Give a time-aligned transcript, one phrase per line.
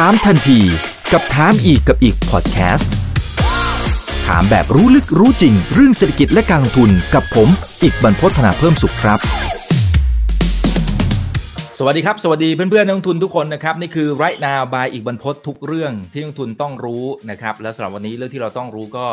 [0.00, 0.60] ถามทันที
[1.12, 2.92] กับถามอีกกับอีกพอดแคสต์
[4.26, 7.48] ถามแบบรู้ลึกรู้จริง เรื่องเศรษฐกิจและการลงทุนกับผม
[7.82, 9.18] อีกบรรพฒนาเพิ่มสุขครับ
[11.78, 19.06] สวัสดีครับ สวัสดีเพื่อนๆนักลงทุนทุกคนนะครับ นี่คือ right now by อีกบรรพทุกเรื่องที่นักลงทุนต้องรู้นะครับและสำหรับวันนี้เรื่องที่เราต้องรู้ก็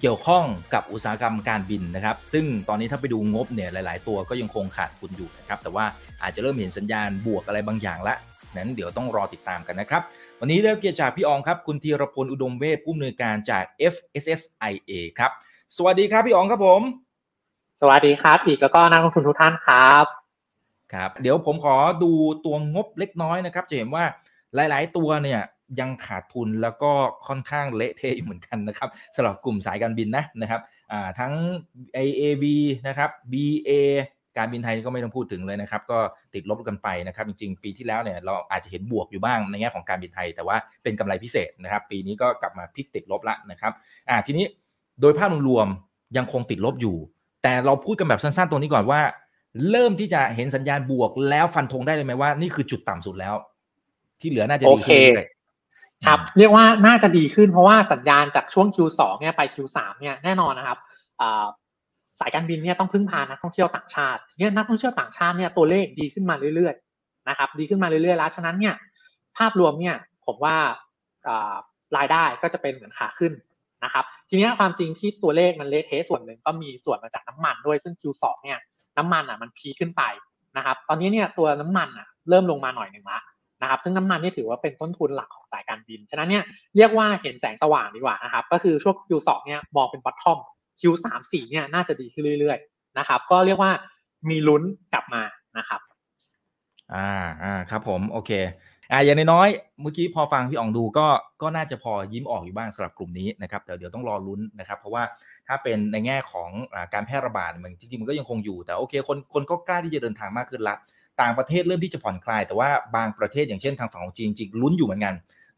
[0.00, 0.44] เกี่ยวข้อง
[0.74, 5.84] กับอุตสาหกรรมการบินนะครับ ซึ่งตอนนี้ถ้าไปดูงบเนี่ยหลาย ๆ ตัวก็ยังคงขาดทุนอยู่นะครับแต่ว่า
[6.22, 8.16] อาจจะเริ่มเห็นสัญญาณบวกอะไรบางอย่างละ
[8.56, 10.02] นั้นเดี๋ยวต้องรอติดตามกันนะครับ
[10.40, 15.30] วันนี้ได้เกียรติจากพี่อองครับ คุณธีรพลอุดมเวชผู้อำนวยการจาก FSSIA ครับ
[15.76, 16.82] สวัสดีครับพี่อองครับผม
[17.80, 20.04] สวัสดีครับ อีกแล้วก็นักลงทุนทุกท่านครับ
[20.92, 22.10] ครับเดี๋ยวผมขอดู
[22.44, 24.04] ตัวงบเล็กน้อยนะครับ จะเห็นว่า
[24.54, 25.40] หลาย ๆ ตัวเนี่ย
[25.80, 26.92] ยังขาดทุนแล้วก็
[27.26, 30.60] ค่อนข้างเละเทะอยู่เหมือนกันนะครับสำหรับกลุ่มสายการบินนะนะครับ
[30.92, 31.32] อ่าทั้ง
[31.96, 32.44] AAV
[32.88, 33.70] นะครับ BA
[34.38, 35.98] การบินไทยก็ไม่ต้องพูดถึงเลยนะครับ ก็
[36.34, 43.72] ติดลบกันไปนะครับ จริง ๆ ปีที่แล้วเนี่ยเราอาจจะเห็นบวกอยู่บ้างในแง่ของการบินไทย แต่ว่าเป็นกำไรพิเศษนะครับ ปีนี้ก็กลับมาพลิกติดลบละนะครับ
[44.08, 44.44] อ่าทีนี้
[45.00, 45.66] โดยภาพรวม
[46.16, 46.96] ยังคงติดลบอยู่
[47.42, 49.00] แต่เราพูดกันแบบสั้นๆตรงนี้ก่อนว่า
[49.70, 53.34] เริ่มที่จะเห็นสัญญาณบวกแล้วฟันธงได้เลยไหมว่านี่คือจุดต่ำสุดแล้ว
[54.20, 55.28] ที่เหลือน่าจะดีขึ้นเลย
[56.06, 60.78] ครับเรียกว่าน่าจะดีขึ้นเพราะว่าสัญญาณจากช่วง Q2 เนี่ยไป Q3 เนี่ยแน่นอนนะครับ
[62.20, 68.74] สายการบินเนี่ยต้องพึ่งพานักท่องเที่ยวต่างชาติเนี่ยนักท่องเที่ยวต่างชาติเนี่ยตัวเลขดีขึ้นมาเรื่อยๆนะครับดีขึ้นมาเรื่อยๆแล้วฉะนั้นเนี่ย
[69.36, 70.56] ภาพรวมเนี่ยผมว่า
[71.96, 73.32] รายได้ก็จะเป็นเหมือนขาขึ้น
[73.84, 78.58] นะครับทีนี้ความจริงที่ตัวเลขมันเละเทะส่วนหนึ่งก็มีส่วนมาจากน้ำมันด้วยซึ่ง Q2 เนี่ย
[78.98, 80.02] น้ำมันอะมันพีขึ้นไป
[80.56, 83.20] นะครับตอนนี้เนี่ยตัวน้ำมันอะเริ่มลงมาหน่อยหนึ่งละ
[83.62, 86.44] นะครับซึ่งน้ำมันนี่ถือว่าเป็นต้นทุนหลักของสายการบิน ฉะนั้นเนี่ย
[86.76, 90.38] เรียกว่าเห็นแสงสว่างดีกว่านะครับก็คือช่วง Q2 เนี่ยมองเป็นบอททอม
[90.80, 93.72] Q3 4เนี่ยน่าจะดีขึ้นเรื่อยๆนะครับ ก็เรียกว่า
[94.28, 94.62] มีลุ้น
[94.92, 95.22] กลับมา
[95.58, 95.80] นะครับ
[96.94, 97.10] อ่า
[97.42, 98.30] อ่าครับผมโอเค
[98.92, 101.06] อ่าอย่างน้อยๆเมื่อกี้พอฟังพี่อ๋องดูก็
[101.42, 105.02] ก็น่าจะพอยิ้มออกอยู่บ้างสำหรับกลุ่มนี้นะครับเดี๋ยวเดี๋ยวต้องรอลุ้นนะครับเพราะว่า
[105.46, 110.76] ถ้าเป็นในแง่ของอการแพร่ระบาดมันจริงๆมันก็ยังคงอยู่แต่โอเคคนคนก็กล้าที่จะเดินทางมากขึ้นละ
[111.20, 115.14] ต่างประเทศเริ่มที่จะผ่อนคลาย แต่ว่าบางประเทศอย่างเช่นทางฝั่งของจีนจริงลุ้นอยู่เหมือนกัน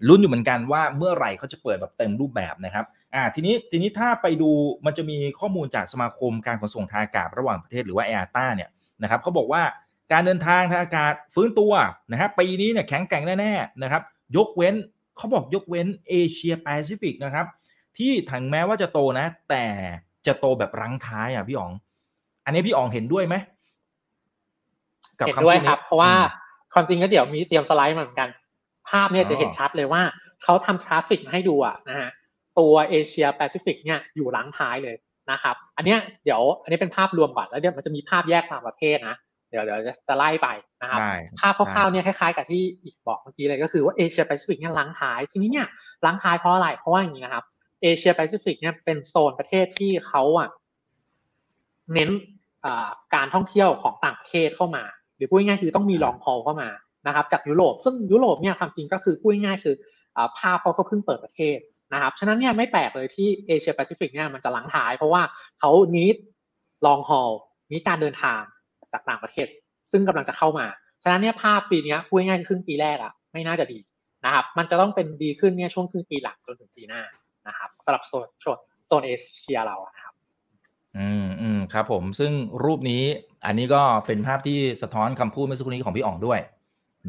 [0.09, 2.84] ลุ้นอยู่เหมือนกันว่าเมื่อไหร่เขาจะเปิดแบบเต็มรูปแบบนะครับ
[3.15, 4.50] อ่าทีนี้ทีนี้ถ้าไปดู
[4.87, 8.71] มันจะมีข้อมูลจากสมาคมการขนส่งทางอากาศระหว่างประเทศหรือว่า IATA เนี่ย
[9.03, 9.62] นะครับเขาบอกว่า
[10.12, 11.72] การเดินทางทางอากาศฟื้นตัว
[12.12, 14.03] นะครับปีนี้เนี่ยแข็งแกร่งแน่ๆนะครับ
[14.37, 14.75] ยกเว้น
[15.16, 17.47] เขาบอกยกเว้นเอเชียแปซิฟิกนะครับ
[17.98, 19.65] ที่ถึงแม้ว่าจะโตนะ แต่
[20.27, 21.72] จะโตแบบรั้งท้ายอะพี่อ๋อง
[22.44, 23.34] อันนี้พี่อ๋องเห็นด้วยไหม
[25.27, 26.12] เห็นด้วยครับ เพราะว่า
[26.72, 28.28] ความจริงก็เดี๋ยวมีเตรียมสไลด์มาเหมือนกัน
[28.88, 30.03] ภาพเนี่ยจะเห็นชัดเลยว่า
[30.42, 32.10] เขาทำ traffic ให้ดูอะนะฮะ
[32.59, 34.97] ตัวเอเชียแปซิฟิกเนี่ยอยู่หลังท้ายเลย
[35.33, 39.16] นะครับ อันเนี้ยเดี๋ยวอันนี้เป็นภาพรวมก่อนแล้วเดี๋ยวมันจะมีภาพแยกตามประเทศนะ
[39.50, 39.78] เดี๋ยวเดี๋ยว
[40.09, 40.49] จะไล่ไป
[40.83, 41.00] นะครับ
[41.41, 45.66] ภาพคร่าวๆเนี่ยคล้ายๆกับที่อิกบอกเมื่อกี้เลยก็คือว่าเอเชียแปซิฟิกเนี่ยรั้งท้าย ทีนี้เนี่ย
[46.05, 47.44] รั้งท้ายเพราะอะไร เพราะว่าอย่างนี้นะครับ
[47.83, 50.49] เอเชียแปซิฟิกเนี่ยเป็นโซนประเทศที่เขาอะ
[51.94, 52.10] เน้น
[53.15, 54.84] การท่องเที่ยวของต่างประเทศเข้ามา
[55.16, 56.69] หรือพูดง่ายๆคือต้องมี long haul เข้ามา
[57.06, 59.75] นะครับจากยุโรป ซึ่งยุโรปเนี่ยความจริงก็คือพูดง่ายๆคือ
[60.39, 61.59] ภาพเขาก็เพิ่งเปิดประเทศ
[61.93, 65.23] นะครับ ฉะนั้นเนี่ยไม่แปลกเลยที่เอเชียแปซิฟิกเนี่ยมันจะรั้งท้าย เพราะว่า
[65.61, 66.17] เขา need
[66.87, 67.31] long haul
[67.73, 68.41] need การเดินทาง
[68.93, 69.47] จากต่างประเทศ
[69.91, 70.67] ซึ่งกำลังจะเข้ามา
[71.03, 73.78] ฉะนั้นเนี่ยภาพปีนี้พูดง่ายๆครึ่งปีแรกอะไม่น่าจะดี
[74.25, 77.03] นะครับ มันจะต้องเป็นดีขึ้นเนี่ยช่วงครึ่งปีหลังจนถึงปีหน้า
[77.49, 78.27] นะครับสำหรับโซน
[78.87, 80.15] โซนเอเชียเรานะครับ
[80.99, 82.33] อืมอืมครับผมซึ่ง
[82.65, 83.03] รูปนี้
[83.47, 86.39] อันนี้ก็เป็นภาพที่สะท้อนคำพูดเมื่อสักครู่นี้ของพี่อ๋องด้วย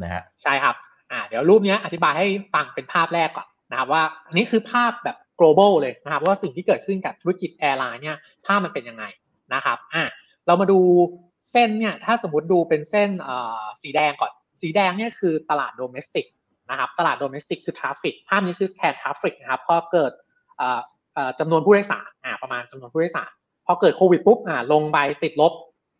[0.02, 0.76] นะฮะใช่ครับ
[1.12, 8.16] อ่าเดี๋ยวรูปนี้อธิบายให้ฟังเป็นภาพแรกก่อน นะครับว่าอันนี้คือภาพแบบ global เลยนะครับว่าสิ่งที่เกิดขึ้นกับธุรกิจ airline เนี่ย
[8.46, 9.04] ภาพมันเป็นยังไง
[9.54, 10.02] นะครับอ่า
[10.46, 10.78] เรามาดู
[11.52, 13.10] เส้นเนี่ยถ้าสมมติดูเป็นเส้น
[13.82, 14.32] สีแดงก่อน
[14.62, 16.26] สีแดงเนี่ยคือตลาด domestic
[16.70, 20.12] นะครับตลาด domestic คือ traffic ภาพนี้คือแทน traffic นะครับพอเกิด
[21.40, 23.32] จำนวนผู้โดยสารอ่าประมาณจำนวนผู้โดยสาร
[23.66, 25.52] พอเกิดโควิดปุ๊บอ่าลงไปติดลบ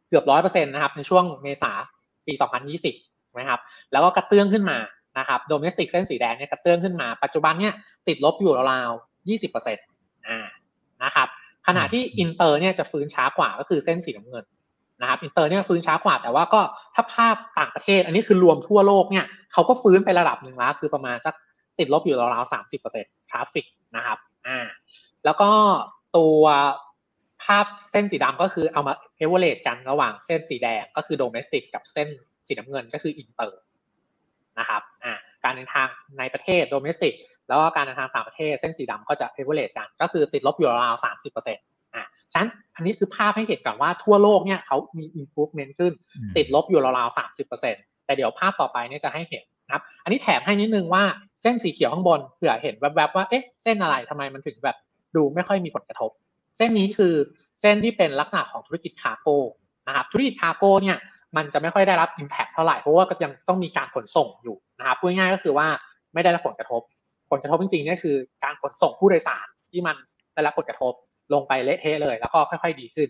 [0.08, 1.72] เกือบร้อยเปอร์เซ็นต์นะครับในช่วงเมษา
[2.26, 2.32] ปี
[2.80, 3.60] 2020นะครับ
[3.92, 4.78] แล้วก็กระเตื้องขึ้นมา
[5.18, 7.74] นะครับ domestic เส้นสีแดงเนี่ยกระเตื้องขึ้นมา ปัจจุบันเนี่ย
[8.08, 10.40] ติดลบอยู่ราวๆ20%อ่า
[11.04, 11.28] นะครับ
[11.66, 14.44] ขณะที่อินเตอร์เนี่ยจะฟื้นช้ากว่าก็คือเส้นสีน้ำเงิน
[15.00, 16.60] นะครับอินเตอร์เนี่ยฟื้นช้ากว่าแต่ว่าก็
[16.94, 21.34] ถ้าภาพต่างประเทศ อันนี้คือรวมทั่วโลกเนี่ยเขาก็ฟื้นไประดับหนึ่งแล้วคือประมาณสัก
[21.78, 23.66] ติดลบอยู่ราวๆสามสิบเปอร์เซ็นต์ traffic
[23.96, 24.58] นะครับอ่า
[25.24, 25.50] แล้วก็
[26.16, 26.42] ตัว
[27.44, 32.08] ภาพเส้นสีดำก็คือเอามาเอเวอเรจกันระหว่างเส้นสีแดงก็คือ domestic กับเส้น
[32.46, 33.60] สีน้ำเงินก็คืออินเตอร์
[34.58, 35.12] นะครับอ่า
[35.44, 35.88] การเดินทาง
[36.18, 37.14] ในประเทศ domestic
[37.48, 41.64] แล้วก็การเดินทางต่างประเทศเส้นสีดำก็จะเอเวอเรจกัน ก็คือติดลบอยู่ราวๆสามสิบเปอร์เซ็นต์ต์
[42.32, 45.92] ฉะนั้นอันนี้คือภาพให้เห็นก่อนว่าทั่วโลกเนี่ยเขามี improvement ขึ้น
[46.36, 51.04] ติดลบอยู่ราวๆสามสิบเปอร์เซ็นแต่เดี๋ยวภาพต่อไปเนี่ยจะให้เห็นนะครับอันนี้แถมให้นิดนึงว่า
[51.42, 54.76] เส้นสีเขียวข้างบนเผื่อเห็นแวบๆว่าเอ๊ะเส้นอะไรทำไมมันถึงแบบ
[55.16, 56.10] ดูไม่ค่อยมีผลกระทบ
[56.56, 57.14] เส้นนี้คือ
[57.60, 59.36] เส้นที่เป็นลักษณะของธุรกิจ cargo
[59.88, 60.96] นะครับธุรกิจ cargo เนี่ย
[61.36, 65.66] มันจะไม่ค่อยได้รับ Impact เท่าไหร่เพราะว่าก็ยังต้องมีการขนส่งอยู่นะครับพูดง่ายก็คือว่า
[66.14, 66.82] ไม่ได้รับผลกระทบ
[67.30, 69.96] ผลกระทบจริงๆนี่คือการขนส่งผู้โดยสารที่มัน
[70.34, 70.92] ได้รับผลกระทบ
[71.34, 73.08] ลงไปเละเทะเลย แล้วก็ค่อยๆดีขึ้น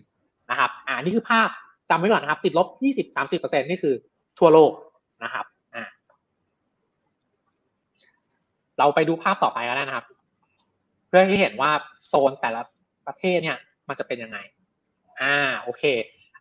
[0.49, 1.49] นะครับอ่านี่คือภาพ
[1.89, 2.67] จำไว้ก่อนนะครับติดลบ
[3.15, 3.95] 20-30%นี่คือ
[4.39, 4.71] ทั่วโลก
[5.23, 5.83] นะครับอ่า
[8.79, 10.05] เราไปดูภาพต่อไปกันนะครับ
[11.07, 11.71] เพื่อให้เห็นว่า
[12.07, 12.61] โซนแต่ละ
[13.07, 14.37] ประเทศเนี่ยมันจะเป็นยังไง
[15.21, 15.83] อ่าโอเค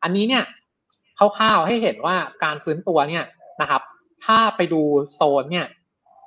[0.02, 0.44] อันนี้เนี่ย
[1.19, 3.25] คร่าวๆให้เห็นว่าการฟื้นตัวเนี่ย
[3.61, 3.82] นะครับ
[4.25, 4.82] ถ้าไปดู
[5.14, 5.67] โซนเนี่ย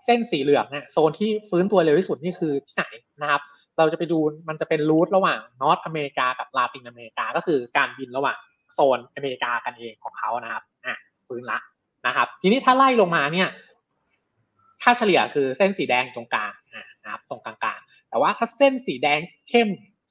[0.05, 2.85] เส้นสีเหลืองเนี่ยโซนที่ฟื้นตัวเร็วที่สุดนี่คือที่ไหน
[3.21, 3.41] นะครับ
[3.77, 8.37] เราจะไปดูมันจะเป็นรูทระหว่างนอตอเมริกากับลาตินอเมริกาก็คือการบินระหว่าง
[8.73, 10.95] โซนอเมริกากันเองของเขานะครับอะ
[11.27, 11.57] ฟื้นละ
[12.07, 13.47] นะครับ ทีนี้ถ้าไล่ลงมาเนี่ย
[14.83, 16.53] ค่าเฉลี่ยคือเส้นสีแดงตรงกลาง
[17.03, 19.67] นะครับตรงกลางๆ แต่ว่าถ้าเส้นสีแดงเข้ม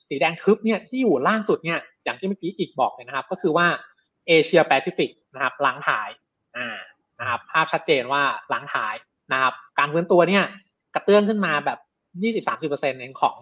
[0.08, 3.66] สีแดงทึบเนี่ยที่อยู่ล่างสุดเนี่ยอย่างที่เมื่อกี้อีกบอกเลยนะครับ ก็คือว่า
[4.28, 6.08] เอเชียแปซิฟิกนะครับหล้างถ่าย
[6.56, 6.68] อ่า
[7.20, 8.94] นะครับภาพชัดเจนว่าหล้างถ่าย
[9.32, 10.44] นะครับการฟื้นตัวเนี่ย
[10.94, 11.78] กระเตื้องขึ้นมาแบบ
[12.22, 13.36] 20-30%เองของ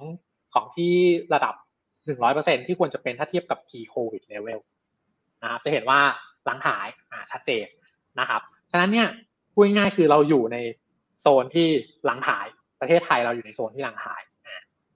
[0.54, 0.92] ของที่
[1.34, 1.54] ระดับ
[2.10, 4.60] 100%ที่ควรจะเป็นถ้าเทียบกับ pre-covid level
[5.42, 6.00] นะครับจะเห็นว่า
[6.44, 7.66] หลังหายอ่าชัดเจน
[8.20, 9.08] นะครับฉะนั้นเนี่ย
[9.52, 10.56] พูดง่ายๆคือเราอยู่ใน
[11.20, 11.68] โซนที่
[12.06, 12.46] หลังหาย
[12.80, 14.22] ประเทศไทยเราอยู่ในโซนที่หลังหาย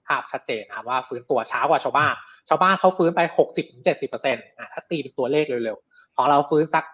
[0.07, 2.15] ภาพชัดเจนนะครับว่าฟื้นตัวช้ากว่าชาวบ้าน
[2.47, 3.21] ชาวบ้านเขาฟื้นไป
[3.69, 6.85] 60-70%อ่าถ้าตีเป็นตัวเลขเร็วๆ ของเราฟื้นสัก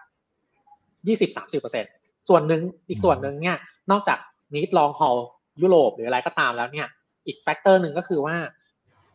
[1.08, 3.56] 20-30%ส่วนหนึ่งอีกส่วนหนึ่งเนี่ย
[3.90, 4.18] นอกจาก
[4.54, 5.16] need long haul
[5.62, 6.88] ยุโรปหรืออะไรก็ตามแล้วเนี่ย
[7.26, 8.36] อีก factor หนึ่งก็คือว่า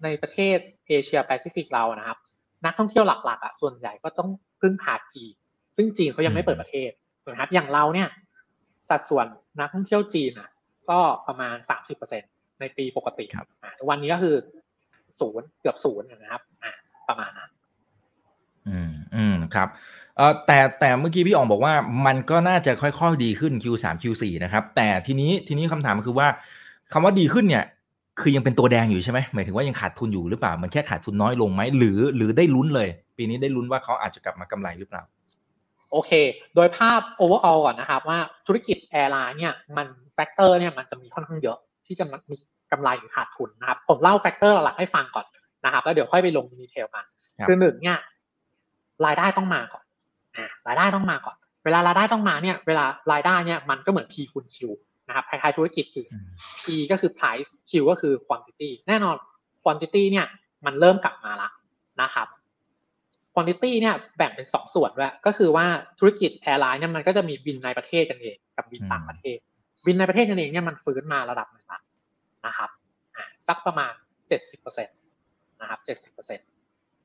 [0.03, 0.57] ในประเทศ
[0.87, 2.17] เอเชียแปซิฟิกเรานะครับ
[2.65, 4.29] นักท่องเที่ยวหลักๆอะส่วนใหญ่ก็ต้อง
[4.61, 5.33] พึ่งพาจีน
[5.77, 6.91] ซึ่งจีนเขายังไม่เปิดประเทศ
[7.27, 8.09] นะครับอย่างเราเนี่ย
[8.89, 9.25] สัดส่วน
[9.59, 10.49] นักท่องเที่ยวจีนอะ
[10.89, 12.23] ก็ประมาณสามสิบเปอร์เซ็นต์
[12.59, 14.35] ในปีปกติครับอ่าวันนี้ก็คือ
[15.21, 16.71] ศูนย์เกือบศูนย์นะครับอ่า
[17.07, 17.49] ประมาณนั้น
[18.69, 19.67] อืมอืมครับ
[20.17, 21.73] เอ่อแต่แต่เมื่อกี้พี่อ๋องบอกว่า
[22.05, 26.27] มันก็น่าจะค่อยๆดีขึ้น Q3 Q4 นะครับ แต่ทีนี้ทีนี้คำถามคือว่า
[26.93, 27.65] คำว่าดีขึ้นเนี่ย
[28.21, 35.03] คือยังเป็นตัวแดงอยู่ใช่ไหมหมายถึงว่ายังขาดทุนอยู่หรือเปล่า มันแค่ขาดทุนน้อยลงไหมหรือ หรือได้ลุ้นเลย ปีนี้ได้ลุ้นว่าเขาอาจจะกลับมากำไรหรือเปล่า
[35.91, 36.11] โอเค
[36.55, 42.35] โดยภาพ overall ก่อนนะครับว่าธุรกิจแอร์ไลน์เนี่ยมันแฟกเตอร์เนี่ยมันจะมีค่อนข้างเยอะที่จะมี
[42.71, 45.25] กำไรหรือขาดทุนนะครับ ผมเล่า factor หลักให้ฟังก่อน
[45.65, 47.05] นะครับ แล้วเดี๋ยวค่อยไปลง detail กัน
[47.39, 47.97] ครับคือหนึ่งเนี่ย
[49.05, 49.85] รายได้ต้องมาก่อน
[50.37, 54.57] อ่ารายได้ต้องมาก่อน เวลารายได้ต้องมาเนี่ย เวลารายได้เนี่ยมันก็เหมือน P คูณ Q
[55.07, 56.25] นะครับคล้ายๆธุรกิจคืออืม
[56.61, 59.15] P ก็คือ price Q ก็คือ quantity แน่นอน
[59.63, 60.25] quantity เนี่ย
[60.65, 61.49] มันเริ่มกลับมาละ
[62.01, 62.27] นะครับ
[63.33, 65.65] quantity เนี่ยแบ่งเป็นสองส่วนด้วย ก็คือว่า
[65.99, 69.37] ธุรกิจ airline เนี่ยมันก็จะมีบินในประเทศกันเอง กับบินต่างประเทศ
[69.85, 71.79] บินในประเทศกันเองเนี่ยมันฟื้นมาระดับหนึ่งละ
[72.47, 72.69] นะครับ
[73.17, 73.93] อะสักประมาณ
[74.27, 74.91] เจ็ดสิบเปอร์เซ็นต์
[75.61, 76.47] นะครับเจ็ดสิบเปอร์เซ็นต์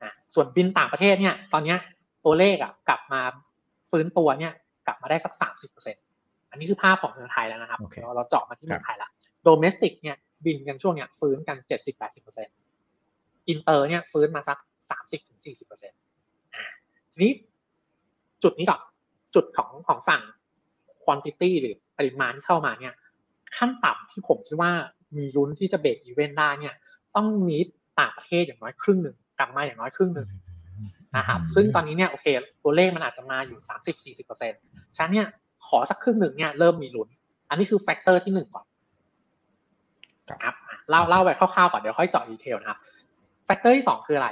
[0.01, 1.77] อะส่วนบินต่างประเทศเนี่ยตอนเนี้ย
[2.25, 3.21] ตัวเลขอะกลับมา
[3.91, 4.53] ฟื้นตัวเนี่ย
[4.87, 5.99] กลับมาได้สักสามสิบเปอร์เซ็นต์
[6.49, 9.09] อันนี้คือภาพของเมืองไทยแล้วนะครับโอเคเราเราเจาะมาที่เมืองไทยละ
[9.43, 12.53] domestic เนี่ยบินกันช่วงเนี้ยฟื้นกันเจ็ดสิบแปดสิบเปอร์เซ็นต์
[13.49, 14.57] อินเตอร์เนี่ยฟื้นมาสัก
[14.91, 15.99] สามสิบถึงสี่สิบเปอร์เซ็นต์
[16.55, 16.63] อ่า
[17.11, 17.31] ทีนี้
[18.43, 18.81] จุดนี้ก่อน
[19.35, 20.21] จุดของของฝั่ง
[21.03, 22.95] quantity หรือปริมาณที่เข้ามาเนี่ย
[23.57, 24.71] ขั้นต่ำที่ผมคิดว่า
[25.17, 26.75] มีลุ้นที่จะ break even ได้เนี่ย
[27.15, 27.57] ต้องมี
[27.99, 30.29] ต่างประเทศอย่างน้อยครึ่งหนึ่งกลับมาอย่างน้อยครึ่งหนึ่ง
[31.17, 32.25] นะครับซึ่งตอนนี้เนี่ยโอเค
[32.63, 34.61] ตัวเลขมันอาจจะมาอยู่สามสิบสี่สิบเปอร์เซ็นต์
[34.95, 35.27] ฉะนั้นเนี่ย
[35.67, 37.09] ขอสักครึ่งหนึ่งเนี่ยเริ่มมีลุ้น
[37.49, 38.65] อันนี้คือ factor ที่หนึ่งก่อน
[40.29, 42.79] ครับครับอะเล่าเล่าไปคร่าวๆก่อนเดี๋ยวค่อยเจาะ detail นะครับ
[43.45, 44.29] factor ที่สองคืออะไร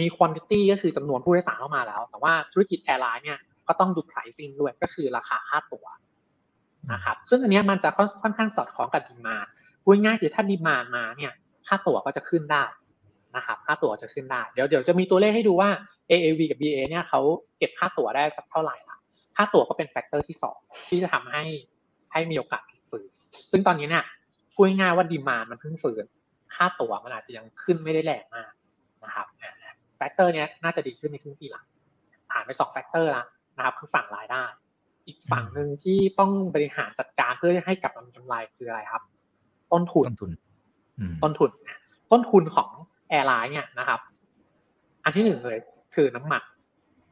[0.00, 3.38] มี quantity ก็คือจำนวนผู้โดยสารเข้ามาแล้ว แต่ว่าธุรกิจ airline เนี่ย
[3.68, 5.86] ก็ต้องดู pricing ด้วยก็คือราคาค่าตั๋ว
[6.92, 9.36] นะครับซึ่งอันเนี้ยมันจะค่อนค่อนข้างสอดคล้องกับ demand
[9.82, 11.32] พูดง่ายๆคือถ้า demand มาเนี่ย
[11.66, 12.64] ค่าตั๋วก็จะขึ้นได้
[13.36, 15.70] นะครับค่าตั๋วจะขึ้นได้เดี๋ยวเดี๋ยวจะมีตัวเลขให้ดูว่า
[16.10, 17.20] AAV กับ BA เนี่ยเขา
[17.58, 18.96] เก็บค่าตั๋วได้สักเท่าไหร่ละ
[19.36, 20.58] ค่าตั๋วก็เป็น factor ที่สอง
[20.88, 21.42] ที่จะทำให้
[22.12, 23.08] ให้มีโอกาสพลิกฟื้น
[23.52, 24.04] ซึ่งตอนนี้เนี่ย
[24.54, 26.04] พูดง่ายๆว่า demand มันเพิ่งฟื้น
[26.54, 28.52] ค่าตั๋วมันอาจจะยังขึ้นไม่ได้แรงมาก
[29.04, 29.26] นะครับ
[29.96, 31.66] factor เนี้ยน่าจะดีขึ้นในครึ่งปีหลัง
[32.30, 34.42] ผ่านไปสอง factor แล้วนะครับคือฝั่งรายได้
[35.06, 39.02] อีกฝั่งหนึ่งที่ต้องบริหารจัดการเพื่อให้กลับมามีกำไรคืออะไรครับ
[39.72, 40.30] ต้นทุนต้นทุน
[40.98, 41.50] อืมต้นทุน
[42.12, 42.70] ต้นทุนของ
[43.08, 44.00] airline เนี่ยนะครับ
[45.04, 45.58] อันที่หนึ่งเลย
[45.94, 46.42] คือน้ำมัน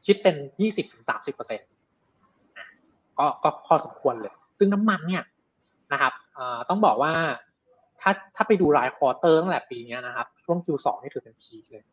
[0.05, 1.67] คิดเป็นยี่สิบถึงสามสิบเปอร์เซ็นต์
[3.17, 5.23] ก็ก็พอสมควรเลย ซึ่งน้ำมันเนี่ย
[5.93, 7.13] นะครับเอ่อต้องบอกว่า
[8.01, 11.83] ถ้าถ้าไปดูราย quarter ตั้งแต่ปีเนี้ยนะครับ ช่วง Q2 นี่ถือเป็น peak เลย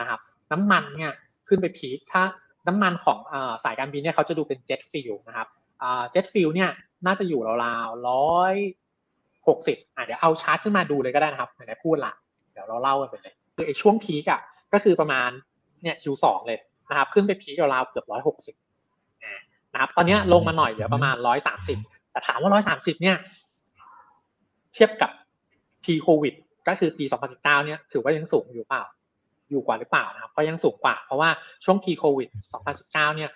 [0.00, 0.20] นะครับ
[0.52, 1.12] น้ำมันเนี่ย
[1.48, 2.22] ขึ้นไป peak ถ้า
[2.68, 5.48] น้ำมันของเอ่อสายการบินเนี่ยเขาจะดูเป็น jet fuel นะครับ
[6.10, 6.70] jet fuel เนี่ย
[7.06, 8.54] น่าจะอยู่ราวๆร้อย
[9.48, 12.12] หกสิบอะเดี๋ยวเอาชาร์ตขึ้นมาดูเลยก็ได้นะครับไหนๆพูดละ
[12.52, 14.40] เดี๋ยวเราเล่ากันไปเลยคือไอ้ช่วง peak อะ
[14.72, 15.30] ก็คือประมาณ
[15.82, 16.58] เนี่ย Q2 เลย
[16.90, 18.54] นะครับ ขึ้นไป peak ราวเกือบร้อยหกสิบ
[19.72, 21.78] นะครับตอนนี้ลงมาหน่อยเหลือประมาณร้อยสามสิบ
[22.12, 23.16] แต่ถามว่าร้อยสามสิบเนี่ย
[24.74, 25.10] เทียบกับ
[25.84, 26.34] p ีโควิด
[26.68, 28.82] ก็คือปี2019เก้าเนี่ยถือว่ายังสูงอยู่เปล่า
[29.50, 31.30] อยู่กว่าหรือเปล่านะครับก็ยังสูงกว่า เพราะว่า
[31.64, 32.28] ช่วง pre โควิด
[32.60, 33.30] 2019เนี่ย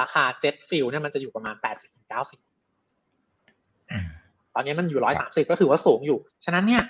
[0.00, 2.47] ราคา jet fuel เนี่ยมันจะอยู่ประมาณ80-90ต
[4.58, 6.82] อนนี้มันอยู่130ก็ถือว่าสูงอยู่ ฉะนั้นเนี่ย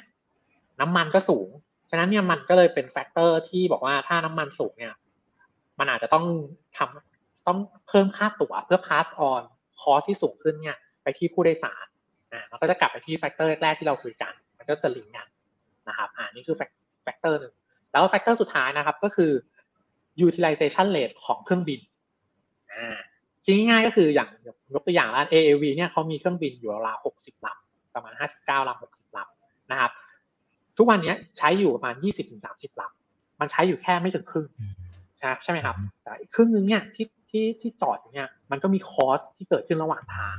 [0.81, 1.49] น้ำมันก็สูง
[1.91, 4.95] ฉะนั้นเนี่ยมันก็เลยเป็น factor ที่บอกว่าถ้าน้ำมันสูงเนี่ย
[5.79, 6.25] มันอาจจะต้อง
[6.77, 7.59] ทำต้อง
[7.89, 9.43] เพิ่มค่าตั๋วเพื่อ pass on
[9.81, 11.87] คอสที่สูงขึ้นเนี่ย ไปที่ผู้โดยสาร
[12.33, 15.27] อ่ามันก็จะกลับไปที่ factor แรกที่เราคุยกัน มันก็จะลิงก์กัน
[15.89, 17.55] นะครับอ่านี่คือ factor หนึ่ง
[17.93, 19.33] แล้ว factor สุดท้ายนะครับก็คือ
[20.27, 21.81] utilization rate ของเครื่องบิน
[22.73, 22.99] อ่า
[23.51, 24.29] ทีง่ายๆก็คืออย่าง
[24.75, 29.91] ยกตัวอย่างร้าน AAV เนี่ยเขามีเครื่องบินอยู่ราวๆ60ลำประมาณ59ลำ60ลำนะครับ
[30.77, 31.95] ทุกวันนี้ใช้อยู่ประมาณ
[32.39, 34.47] 20-30ลำมันใช้อยู่แค่ไม่ถึงครึ่ง
[35.19, 40.37] ใช่ใช่ไหมครับแต่ครึ่งนึงเนี่ยที่ที่ที่จอดเนี่ยมันก็มี cost ที่เกิดขึ้นระหว่างทาง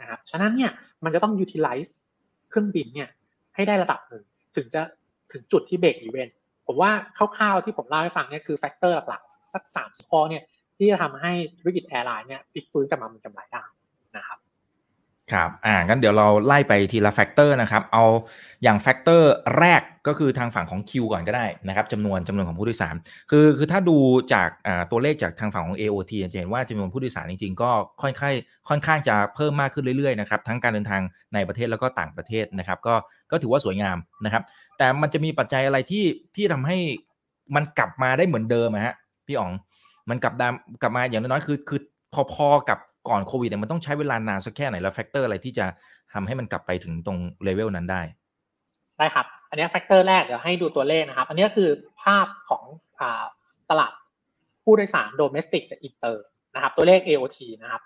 [0.00, 0.70] นะครับฉะนั้นเนี่ย
[1.04, 1.92] มันจะต้อง utilize
[2.48, 3.08] เครื่องบินเนี่ย
[3.54, 4.24] ให้ได้ระดับหนึ่ง
[4.56, 4.80] ถึงจะ
[5.32, 10.42] ถึงจุดที่ break even ผมว่าคร่าวๆที่ผมเล่าให้ฟังเนี่ยคือ factor หลักๆสักสามข้อเนี่ย
[10.78, 13.64] ที่จะทำให้ธุรกิจ airline เนี่ยพลิกฟื้นกลับมามีกำไรได้
[14.16, 14.38] นะครับ
[15.32, 18.04] ครับอ่างั้นเดี๋ยวเราไล่ไปทีละ factor นะครับ เอา
[18.62, 22.94] อย่าง factor แรกก็คือทางฝั่งของ Q ก่อนก็ได้นะครับจำนวนจำนวนของผู้โดยสาร
[23.30, 23.96] คือคือถ้าดู
[24.32, 27.70] จากอ่าตัวเลขจากทางฝั่งของ AOT จะเห็นว่าจำนวนผู้โดยสารจริงๆ ก็
[28.02, 28.34] ค่อนข้าง
[28.68, 31.02] ค่อนข้างจะเพิ่มมากขึ้นเรื่อยๆนะครับทั้งการเดินทาง
[31.34, 32.94] ในประเทศแล้วก็ต่างประเทศนะครับก็
[33.30, 34.42] ก็ถือว่าสวยงามนะครับ
[34.78, 36.04] แต่มันจะมีปัจจัยอะไรที่
[36.36, 36.78] ที่ทำให้
[37.54, 38.94] มันกลับมาได้เหมือนเดิมฮะ
[39.26, 39.52] พี่อ๋อง
[40.10, 41.80] มันกลับดามกลับมาอย่างน้อยๆคือคือ
[42.34, 45.66] พอๆกับก่อนโควิดเนี่ยมันต้องใช้เวลานานสักแค่ไหนแล้ว factor อะไรที่จะ
[46.12, 48.02] ทำให้มันกลับไปถึงตรงเลเวลนั้นได้
[48.98, 51.68] ได้ครับ อันนี้ factor แรกเดี๋ยวให้ดูตัวเลขนะครับ อันนี้คือ
[52.02, 52.64] ภาพของ
[53.00, 53.02] อ
[53.70, 53.92] ตลาด
[54.64, 56.24] ผู้โดยสาร domestic กับอินเตอร์
[56.54, 57.82] นะครับ ตัวเลข AOT นะครับ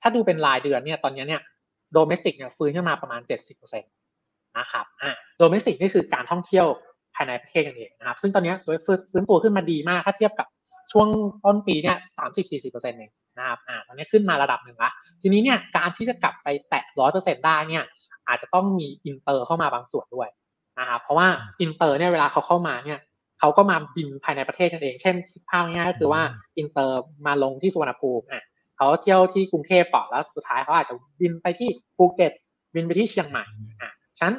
[0.00, 1.42] ถ้าดูเป็นรายเดือนเนี่ยตอนนี้เนี่ย
[1.92, 6.66] domestic เนี่ยฟื้นขึ้นมาประมาณ 70%นะครับอ่า domestic นี่คือการท่องเที่ยว
[7.14, 8.78] ภายในประเทศกันเองนะครับ ซึ่งตอนนี้โดย
[9.10, 10.46] ฟื้นตัวขึ้นมาดีมากถ้าเทียบกับ
[10.92, 11.08] ช่วง
[11.44, 14.90] ต้นปีเนี่ยสามสิบสี่สิบเปอร์เซ็นต์เองนะครับอ่าตอนนี้ขึ้นมาระดับหนึ่งละ
[15.22, 17.84] ทีนี้เนี่ยการที่จะกลับไปแตะร้อยเปอร์เซ็นต์ได้เนี่ย
[18.28, 20.28] อาจจะต้องมีอินเตอร์เข้ามาบางส่วนด้วย
[20.78, 21.28] นะครับเพราะว่า
[21.60, 23.00] อินเตอร์เนี่ยเวลาเขาเข้ามาเนี่ย
[23.40, 26.22] เขาก็มาบินภายในประเทศกันเอง เช่นคิดภาพง่ายๆก็คือว่า
[26.58, 28.44] อินเตอร์มาลงที่สุวรรณภูมิอะ
[28.76, 32.32] เขาเที่ยวที่กรุงเทพก่อนแล้วสุดท้ายเขาอาจจะบินไปที่ภูเก็ต
[32.74, 33.44] บินไปที่เชียงใหม่
[33.82, 34.36] อะฉะนั้น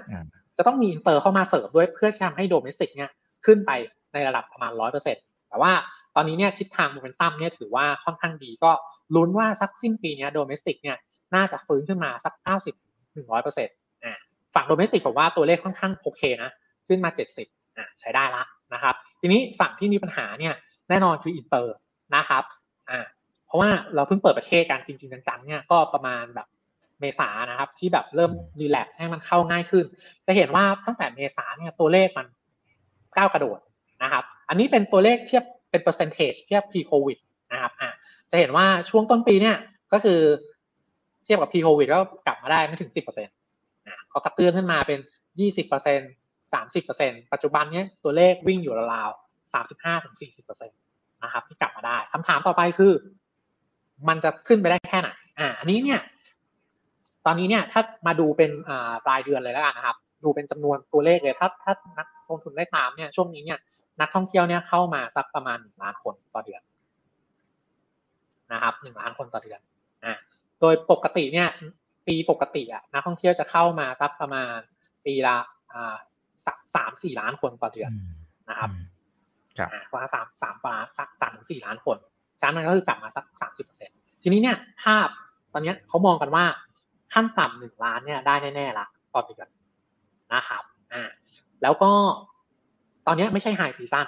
[0.57, 3.11] จะต้องมีอินเตอร์เข้ามาเสริมด้วยเพื่อที่ทำให้ domestic เนี่ย
[3.45, 3.71] ขึ้นไป
[4.13, 8.71] ในระดับประมาณร้อยเปอร์เซ็นต์แต่ว่าต อนนี้เนี่ยทิศทางโมเมนตัมเนี่ยถือว่าค่อนข้างดีก็
[9.15, 10.97] ลุ้นว่าสักสิ้นปีนี้ domestic เนี่ย
[11.35, 12.33] น่าจะฟื้นขึ้นมาสัก
[12.75, 14.13] 90ถึงร้อยเปอร์เซ็นต์อ่า
[14.55, 16.49] ฝั่ง domestic ผมว่าตัวเลขค่อนข้างโอเคนะ
[16.87, 17.09] ขึ้นมา
[17.43, 20.53] 70อ่าใช้ได้ละนะครับ ทีนี้ฝั่งที่มีปัญหาเนี่ย
[20.89, 21.75] แน่นอนคืออินเตอร์
[22.15, 22.43] นะครับ
[22.91, 22.99] อ่า
[23.47, 26.47] เพราะว่าเราเพิ่งเปิดประเทศกันจริงๆจังๆเนี่ยก็ประมาณแบบ
[26.99, 29.85] เมษานะครับที่แบบเริ่มรีแลกซ์ให้มันเข้าง่ายขึ้น
[30.25, 32.27] จะเห็นว่าตั้งแต่เมษาเนี่ยตัวเลขมัน
[33.15, 33.59] ก้าวกระโดด
[34.03, 37.19] นะครับ อันนี้เป็นตัวเลขเทียบ เป็นเปอร์เซนเทจเทียบ pre covid
[37.51, 37.89] นะครับอะ
[38.31, 39.57] จะเห็นว่าช่วงต้นปีเนี่ย
[39.93, 40.19] ก็คือ
[41.23, 44.99] เทียบกับ pre covid ก็กลับมาได้ไม่ถึง 10%อะก็กระเตื้องขึ้นมาเป็น
[45.39, 45.69] 20%
[46.53, 49.53] 30%ปัจจุบันเนี้ยตัวเลขวิ่งอยู่ราวๆ
[49.93, 52.93] 35-40%นะครับที่กลับมาได้คำถามต่อไปคือ
[54.07, 55.09] มันจะขึ้นไปได้แค่ไหน
[55.39, 56.01] อ่าอันนี้เนี่ย
[57.25, 63.59] ตอนนี้เนี่ยถ้ามาดูเป็นอ่ารายเดือนเลยแล้วกันนะครับ ดูเป็นจำนวนตัวเลขเลย ถ้าถ้านักลงทุนได้ตามเนี่ยช่วงนี้เนี่ย
[64.01, 66.61] นักท่องเที่ยวเนี่ยเข้ามาสักประมาณหนึ่งล้านคนต่อเดือน
[68.53, 69.59] นะครับหนึ่งล้านคนต่อเดือน
[70.03, 70.13] อ่า
[70.59, 71.49] โดยปกติเนี่ย
[72.07, 74.57] ปีปกติอะนักท่องเที่ยวจะเข้ามาสักประมาณ
[75.05, 75.37] ปีละ
[75.73, 75.95] อ่า
[76.75, 77.91] สามสี่ล้านคนต่อเดือน
[78.49, 78.69] นะครับ
[79.57, 81.97] ครับประมาณสามสามปาสักสามถึงสี่ล้านคน
[82.39, 83.89] ฉะนั้นก็คือกลับมาสักสามสิบเปอร์เซ็นต์
[84.21, 85.07] ทีนี้เนี่ยภาพ
[85.53, 86.45] ตอนนี้เขามองกันว่า
[87.13, 89.47] ขั้นต่ำหนึ่งล้านเนี่ยได้แน่ๆละต่อเดือน
[90.33, 90.63] นะครับ
[90.93, 91.03] อ่า
[91.61, 91.91] แล้วก็
[93.11, 94.07] ตอนนี้ไม่ใช่ high season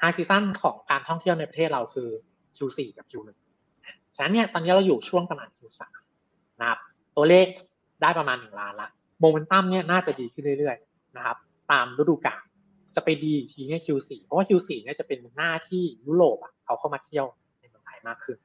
[0.00, 2.08] high season ของการท่องเที่ยวในประเทศเราคือ
[2.56, 3.36] Q4 กับ Q1
[4.16, 5.80] ฉะนั้นเนี่ยตอนนี้เราอยู่ช่วงประมาณ Q3
[6.60, 6.78] นะครับ
[7.16, 7.46] ตัวเลข
[8.02, 8.88] ได้ประมาณหนึ่งล้านละ
[9.20, 11.36] โมเมนตัมเนี่ยน่าจะดีขึ้นเรื่อยๆนะครับ
[11.70, 12.42] ตามฤดูกาล
[12.96, 17.26] จะไปดีทีเนี่ย Q4 เพราะว่า Q4 เนี่ยจะเป็นหน้าที่ยุโรปอะเขาเข้ามาเที่ยว
[17.60, 18.36] ในเมืองไทยมากขึ้น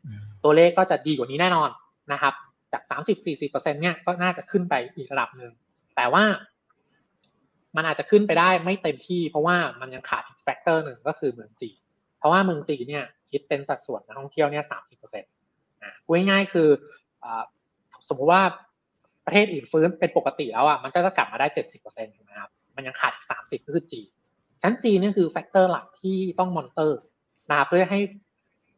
[0.44, 1.70] ตัวเลขก็จะดีกว่านี้แน่นอน
[2.12, 2.34] นะครับ
[2.74, 2.84] จาก
[3.30, 5.52] 30-40%เนี่ยก็น่าจะขึ้นไปอีกระดับหนึ่ง
[5.96, 6.24] แต่ว่า
[7.76, 11.78] มันอาจจะขึ้นไปได้ไม่เต็มที่ เพราะว่ามันยังขาดอีก factor หนึ่งก็คือเมืองจีน
[12.20, 15.32] เพราะว่าเมืองจีนเนี่ยคิดเป็นสัดส่วนนักท่องเที่ยวเนี่ยสามสิบเปอร์เซ็นต์
[15.82, 16.70] อ่าพูดง่ายๆคื
[17.24, 17.26] อ
[18.10, 18.42] สมมติว่า
[19.26, 24.10] ประเทศอื่นฟื้นเป็นปกติแล้วอะมันก็จะกลับมาได้เจ็ดสิบเปอร์เซ็นต์ถูกไหมครับมันยังขาดอีกสามสิบก็คือจีน
[24.62, 27.00] ฉะนั้นจีนนี่คือ factor หลักที่ต้องมอนเตอร์
[27.50, 28.00] นะครับเพื่อให้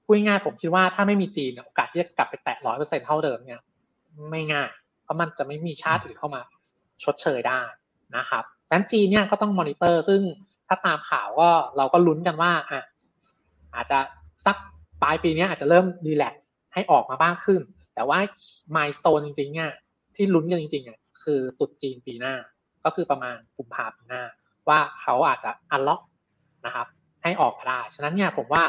[0.05, 3.61] พูดง่ายๆผมคิดว่าถ้าไม่มีจีนเนี่ยโอกาสที่จะกลับไปแตะร้อยเปอร์เซ็นต์เท่าเดิมเนี่ย
[4.31, 4.69] ไม่ง่าย
[5.03, 6.41] เพราะมันจะไม่มีชาติอื่นเข้ามา
[7.03, 7.61] ชดเชยได้
[8.17, 10.21] นะครับ ฉะนั้นจีนเนี่ยก็ต้องมอนิเตอร์ ซึ่ง
[10.67, 12.81] ถ้าตามข่าวก็เราก็ลุ้นกันว่าอะ
[13.75, 13.99] อาจจะ
[14.45, 14.57] สัก
[15.01, 17.61] ปลายปีนี้อาจจะเริ่มรีแลกซ์ให้ออกมาบ้างขึ้น
[17.95, 18.19] แต่ว่า
[18.75, 19.71] มายสเตนจริงๆเนี่ย
[20.15, 22.35] ที่ลุ้นกันจริงๆอะคือตุดจีนปีหน้า
[22.83, 24.23] ก็คือประมาณกุมภาพันธ์หน้า
[24.69, 26.01] ว่าเขาอาจจะอันล็อก
[26.65, 26.87] นะครับ
[27.23, 28.63] ให้ออกมาได้ ฉะนั้นเนี่ยผมว่า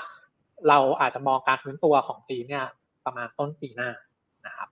[0.69, 2.67] เราอาจจะมองการฟื้นตัวของจีนเนี่ย
[3.05, 3.91] ประมาณต้นปีหน้า
[4.47, 4.69] นะครับ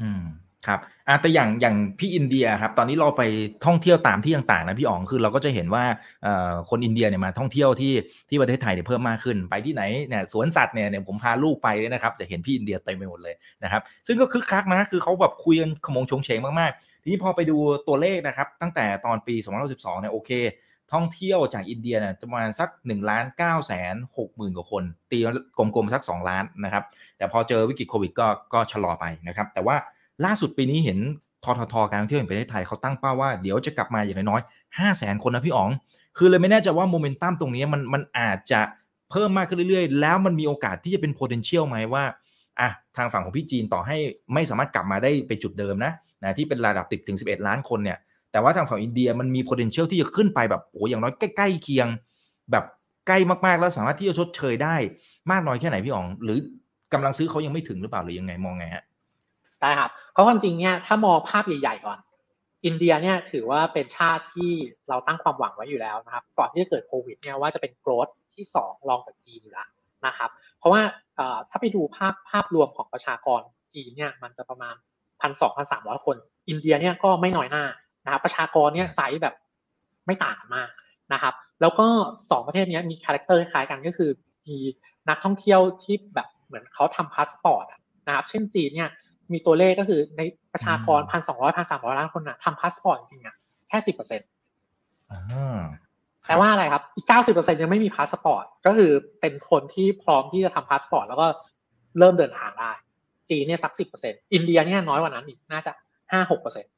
[0.00, 0.24] อืม
[0.66, 3.22] ครับอะแต่อย่างอย่างพี่อินเดียครับตอนนี้เราไป
[3.66, 5.84] ท่องเที่ยวตามที่ต่างๆนะพี่อ๋องคือเราก็จะเห็นว่า
[6.70, 7.94] คนอินเดียเนี่ยมาท่องเที่ยวที่
[8.28, 17.56] ที่ประเทศไทยเนี่ยเพิ่มมากขึ้น ไปที่ไหนเนี่ยสวนสัตว์เนี่ยเนี่ยผมพาลูกไปเนี่ยนะครับจะเห็นพี่อินเดียเต็มไปหมดเลยนะครับซึ่งก็คึกคักนะคือเขาแบบคุยกันขโมงชงเฉงมากๆ ทีนี้พอไปดู
[17.88, 19.34] ตัวเลขนะครับตั้งแต่ตอนปี
[19.68, 20.32] 2012เนี่ยโอเค
[20.92, 25.18] ท่องเที่ยวจากอินเดียเนี่ยประมาณสัก1ล้าน9แสน6หมื่นกว่าคน ตี
[25.58, 26.84] กลมๆสัก 2 ล้านนะครับ
[27.18, 29.76] แต่พอเจอวิกฤตโควิดก็ก็ชะลอไปนะครับแต่ว่า
[30.24, 30.98] ล่าสุดปีนี้เห็น
[31.44, 35.70] ทททการท่องเที่ยวแห่งประเทศไทยเขาตั้งเป้าว่าเดี๋ยวจะกลับมาอย่างน้อยๆ5แสนคนนะพี่อ๋อง
[36.16, 38.60] คือเลยไม่แน่ใจว่าโมเมนตัมตรงนี้มันมันอาจจะ
[39.10, 42.04] เพิ่มมากขึ้นเรื่อยๆ แล้วมันมีโอกาสที่จะเป็น potential ไหมว่า
[42.60, 43.96] อะทางฝั่งของพี่จีนต่อให้
[44.34, 47.98] ไม่สามารถกลับมาได้ไปจุดเดิมนะนะที่เป็นระดับติดถึง 11 ล้านคนเนี่ย
[48.32, 51.86] แต่ว่าทางฝั่งอินเดียมันมี potential ที่จะขึ้นไปแบบโอ้อย่างน้อยใกล้ๆเคียง
[52.50, 52.64] แบบ
[53.06, 54.76] ใกล้มากๆ แล้วสามารถที่จะชดเชยได้
[55.30, 56.38] มากน้อยแค่ไหนพี่อ๋อง หรือ
[56.92, 58.84] กำลังซื้อเขายังไม่ถึงหรือเปล่าหรือยังไงมองไงฮะ
[59.62, 61.98] ได้ครับเขาะความจริงเนี่ยถ้ามองภาพใหญ่ๆก่อน
[62.64, 64.52] อินเดียเนี่ยถือว่าเป็นชาติที่
[64.88, 69.68] เราตั้งความหวังไว้อยู่แล้วนะครับ ก่อนที่จะเกิดโควิดเนี่ยว่าจะเป็น growth ที่สองรองจากจีนอยู่แล้ว
[70.06, 70.82] นะครับ เพราะว่า
[71.50, 73.40] ถ้าไปดูภาพภาพรวมของประชากร
[73.74, 74.74] จีนเนี่ยมันจะประมาณ
[75.20, 76.16] พันสองพันสามร้อยคน
[76.48, 77.64] อินเดียเนี่ยก็ไม่น้อยหน้า
[78.04, 79.34] นะครับประชากรเนี่ยไซส์แบบ
[80.06, 80.68] ไม่ต่างกันมาก
[81.12, 81.86] นะครับ แล้วก็
[82.30, 84.10] สองประเทศนี้มี character คล้ายกันก็คือ
[84.46, 84.56] มี
[85.08, 87.66] นักท่องเที่ยวที่แบบเหมือนเขาทำพาสปอร์ต
[88.06, 88.90] นะครับ เช่นจีนเนี่ย
[89.34, 93.36] มีตัวเลขก็คือในประชากรพันสองร้อยพันสามร้อยล้านคนนะทำพาสปอร์ตจริงๆอะ
[93.68, 94.28] แค่สิบเปอร์เซ็นต์
[96.26, 101.26] แปลว่าอะไรครับ อีกเก้าสิบเปอร์เซ็นต์ยังไม่มีพาสปอร์ต ก็คือเป็นคนที่พร้อมที่จะทำพาสปอร์ตแล้วก็
[101.98, 102.72] เริ่มเดินทางได้
[103.30, 105.72] จีนเนี่ยสักสิบเปอร์เซ็นต์อินเดียเนี่ยน้อยกว่านั้นอีก น่าจะ
[106.12, 106.68] ห้าหกเปอร์เซ็นต์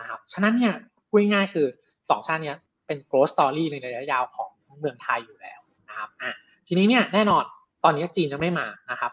[0.00, 0.74] นะครับ ฉะนั้นเนี่ย
[1.08, 1.66] พูดง่ายๆคือ
[2.10, 6.32] สองชาติเนี้ยเป็น growth story ในระยะยาวของเมืองไทยอยู่แล้วนะครับ อะ
[6.68, 7.44] ทีนี้เนี่ยแน่นอน
[7.84, 9.12] ตอนนี้จีนยังไม่มานะครับ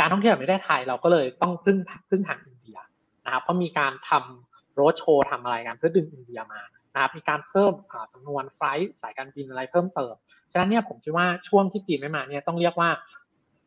[0.00, 1.76] การท่องเที่ยวในประเทศไทยเราก็เลยต้องพึ่ง
[2.10, 2.78] พึ่งทางอินเดีย
[3.24, 6.60] นะครับเพราะมีการทำโรดโชว์ทำอะไรกันเพื่อดึงอินเดียมา
[6.94, 7.72] นะครับมีการเพิ่ม
[8.12, 10.14] จำนวนไฟล์สายการบินอะไรเพิ่มเติม
[10.52, 12.90] ฉะนั้นเนี่ยผมคิดว่าช่วงที่จีนไม่มาเนี่ยต้องเรียกว่า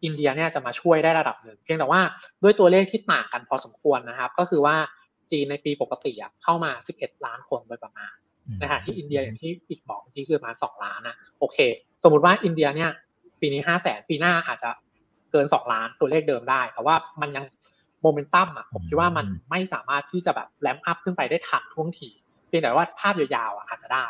[0.03, 2.01] อินเดียเนี่ยจะมาช่วยได้ระดับหนึ่งเพียงแต่ว่า
[2.43, 4.75] ด้วยตัวเลขที่ต่างกันพอสมควรนะครับ ก็คือว่า
[5.31, 6.13] จีนในปีปกติ
[6.43, 8.13] เข้ามา 11 ล้านคนโดยประมาณ
[8.61, 11.57] นะฮะที่อินเดียอย่างที่อีกบอกที่คือมา 2 ล้านนะโอเค
[12.03, 12.91] สมมติว่าอินเดียเนี่ย
[13.41, 14.69] ปีนี้ 5 0 0แสนปีหน้าอาจจะ
[15.31, 17.45] เกิน 2 ล้านตัวเลขเดิมได้ แต่ว่ามันยัง
[18.01, 22.09] โมเมนตัมอะผมคิดว่ามันไม่สามารถที่จะแบบแลมอัพขึ้นไปได้ทันท่วงที
[22.47, 24.05] เพียงแต่ว่าภาพยาวๆอาจจะได้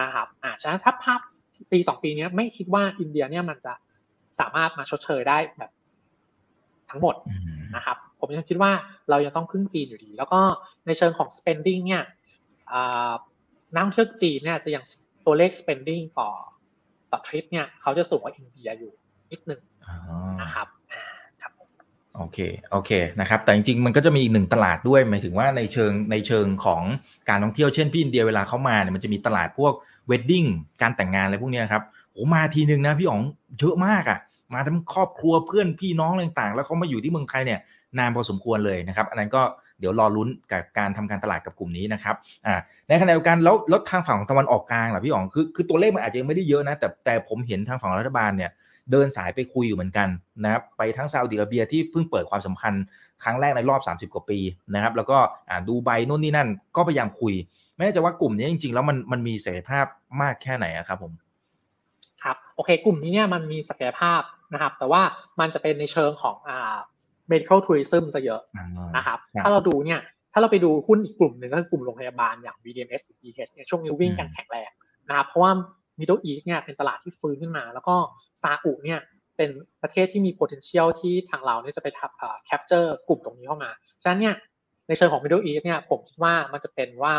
[0.00, 1.20] นะครับอ่าฉะนั้นถ้าภาพ
[1.72, 3.74] ปีสองปีนี้ไม่คิดว่าอินเดียเนี่ยมันจะ
[4.38, 5.70] สามารถมาชดเชยได้แบบ
[6.90, 7.14] ทั้งหมด
[7.76, 8.72] นะครับ ผมยังคิดว่า
[9.10, 10.40] เรายังต้องพึ่งจีนอยู่ดี แล้วก็
[10.86, 12.04] ในเชิงของ spending เนี่ย
[13.74, 14.84] นักท่องเที่ยวจีนเนี่ยจะยัง
[15.26, 16.30] ตัวเลข spending ต่อ
[17.12, 18.92] ต่อทริปเนี่ยเขาจะสูงกว่าอินเดียอยู่
[19.32, 19.60] นิดหนึ่ง
[20.42, 20.68] นะครับ
[22.16, 22.38] โอเค
[22.72, 22.90] โอเค
[23.20, 26.82] นะครับ แต่จริงๆ มันก็จะมีอีกหนึ่งตลาดด้วย หมายถึงว่าในเชิงในเชิงของ
[27.28, 29.72] การท่องเที่ยว เช่นพี่อินเดียเวลาเขามาเนี่ย มันจะมีตลาดพวก
[30.06, 30.44] เวดดิ้ง
[30.82, 33.20] การแต่งงานอะไรพวกนี้ครับโอ้มาทีนึงนะพี่อ๋อง
[33.58, 34.18] เยอะมากอะ่ะ
[34.54, 37.60] มาทั้งครอบครัวเพื่อนพี่น้องอะไรต่างๆ แล้วเขามาอยู่ที่เมืองไทยเนี่ย
[37.98, 39.42] นานพอสมควรเลยนะครับ อันนั้นก็
[39.80, 42.14] เดี๋ยวรอลุ้นกับการทำการตลาดกับกลุ่มนี้นะครับ
[42.46, 42.54] อ่า
[42.88, 48.50] ในขณะเดียวกันแล้วลดทางฝั่งของตะวันออกกลางล่ะพี่อ๋อง คือคือตัวเลขมันอาจจะยังไม่ได้เยอะนะ แต่แต่ผมเห็นทางฝั่งรัฐบาลเนี่ย
[48.90, 50.08] เดินสายไปคุยอยู่เหมือนกัน
[50.44, 52.84] นะครับไปทั้งซาอุดิอาระเบียที่เพิ่งเปิดความสัมพันธ์
[53.22, 54.38] ครั้งแรกในรอบ 30 กว่าปี
[54.74, 55.18] นะครับ แล้วก็
[55.68, 57.34] ดูไบนู่นนี่นั่นก็พยายามคุย
[57.76, 59.86] ไม่แน่ใจว่ากลุ่มนี้จริง ๆ แล้วมันมันมีศักยภาพ
[60.22, 61.12] มากแค่ไหนครับผม
[62.22, 64.20] ครับโอเค กลุ่มนี้เนี่ยมันมีศักยภาพ
[64.52, 65.02] นะครับ แต่ว่า
[65.40, 66.76] มันจะเป็นในเชิงของอ่า
[67.30, 68.42] medical tourism ซะเยอะ
[68.96, 70.00] นะครับ ถ้าเราดูเนี่ย
[70.32, 74.70] ถ้าเราไปดูหุ้นอีกกลุ่มหนึ่งก็คือกลุ่มโรงพยาบาลอย่าง VDMS หรือ BH เนี่ยช่วงนี้วิ่งกันแข็งแรง
[75.08, 75.52] นะครับเพราะว่า
[76.00, 77.96] Middle East เนี่ยเป็นตลาดที่ฟื้นขึ้นมา แล้วก็
[78.42, 79.00] ซาอุเนี่ย
[79.36, 79.48] เป็น
[79.82, 82.10] ประเทศที่มี potential ที่ทางเราเนี่ยจะไปทับ
[82.48, 83.70] capture กลุ่มตรงนี้เข้ามา
[84.02, 84.34] ฉะนั้นเนี่ย
[84.88, 87.14] ในเชิงของ Middle East เนี่ยผมคิดว่ามันจะเป็นว่า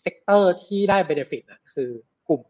[0.00, 1.90] sector ที่ได้ benefit นะคือ
[2.28, 2.40] กลุ่ม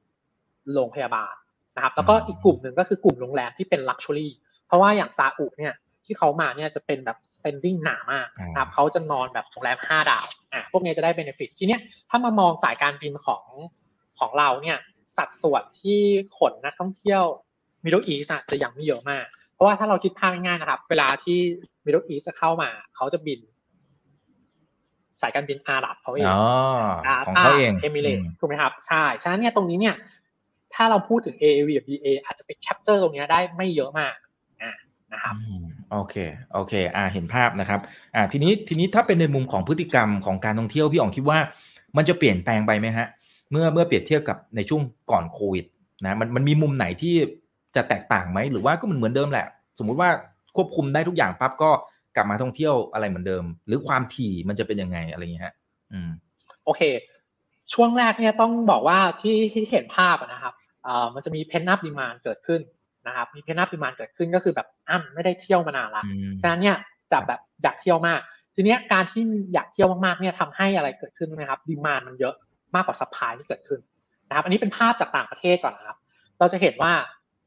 [0.75, 1.35] โรงพยาบาล
[1.77, 4.29] นะครับ แล้วก็อีกกลุ่มหนึ่งก็คือกลุ่มโรงแรมที่เป็น luxury
[4.66, 13.45] เพราะว่าอย่างซาอุเนี่ยที่เขามาเนี่ยจะเป็นแบบ spending หนามากนะครับเขาจะนอนแบบโรงแรมห้าดาวอะพวกนี้จะได้ benefit ทีเนี้ยถ้ามามองสายการบินของ
[14.19, 14.79] ของเราเนี่ย
[15.16, 16.01] สัดส่วนที่
[16.37, 17.23] ขนนักท่องเที่ยว
[17.85, 21.38] Middle East อะจะยังไม่เยอะมาก เพราะว่าถ้าเราคิดภาพง่ายๆนะครับ เวลาที่
[21.85, 23.40] Middle East จะเข้ามา เขาจะบิน
[25.21, 26.42] สายการบินอาหรับเขาเองอ๋อ
[27.27, 29.95] ของเขาเองเอมิเรตถูกไหมครับ ใช่ ฉะนั้นเนี่ยตรงนี้เนี่ย
[30.75, 34.14] ถ้าเราพูดถึง AAV กับ BA อาจจะไป capture ตรงนี้ได้ไม่เยอะมาก
[34.62, 34.73] อ่า
[35.12, 36.14] นะครับอืมโอเค
[36.53, 37.81] โอเคอ่าเห็นภาพนะครับ
[38.14, 41.38] อ่าทีนี้ทีนี้ถ้าเป็นในมุมของพฤติกรรมของการท่องเที่ยวพี่อ๋องคิดว่า
[41.97, 43.07] มันจะเปลี่ยนแปลงไปไหมฮะ
[43.51, 45.65] เมื่อเมื่อเปรียบเทียบกับในช่วงก่อนโควิด
[46.05, 47.15] นะมันมันมีมุมไหนที่
[47.77, 49.47] จะแตกต่างไหมหรือว่าก็เหมือนเหมือนเดิมแหละ
[49.79, 50.11] สมมุติว่า
[50.57, 51.71] ควบคุมได้ทุกอย่างปั๊บก็
[52.17, 55.55] กลับมาท่องเที่ยวอะไรเหมือนเดิม หรือความถี่มันจะเป็นยังไงอะไรอย่างเงี้ยฮะ
[55.93, 56.11] อืม
[56.65, 56.83] โอเค
[57.73, 60.55] ช่วงแรกเนี่ยต้องบอกว่าที่ที่เห็นภาพนะครับ
[60.85, 62.61] เอ่อมันจะมี pent-up demand เกิดขึ้น
[63.07, 66.77] นะครับมี pent-up demand เกิดขึ้นก็คือแบบอั้นไม่ได้เที่ยวมานานละอืมฉะนั้นเนี่ย
[67.13, 68.21] จะแบบอยากเที่ยวมาก
[68.55, 69.23] ทีเนี้ยการที่
[69.55, 72.35] อยากเที่ยวมากๆเนี่ยทำให้อะไรเกิดขึ้นรู้ไหมครับ demand มันเยอะ
[72.75, 73.81] มากกว่า supply ที่เกิดขึ้น
[74.29, 75.99] นะครับ อันนี้เป็นภาพจากต่างประเทศก่อนนะครับ
[76.39, 76.93] เราจะเห็นว่า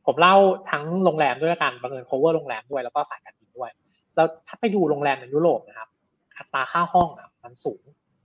[0.05, 0.35] ผมเล่า
[0.71, 3.69] ทั้งโรงแรมด้วยกันบังเอิญ cover โรงแรมด้วยแล้วก็สายการบินด้วย
[4.15, 5.89] แล้วถ้าไปดูโรงแรมในยุโรปนะครับ
[6.37, 7.81] อัตราค่าห้องอะมันสูง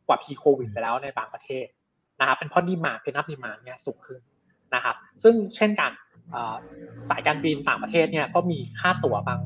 [0.09, 1.67] กว่า pre covid ไปแล้วในบางประเทศ
[2.21, 4.21] นะครับ เป็นเพราะดีมาเพนับดีมาเนี่ยสูงขึ้น
[4.75, 5.91] นะครับ ซึ่งเช่นกัน
[7.09, 9.41] สายการบินต่างประเทศเนี่ยก็มีค่าตั๋วบาง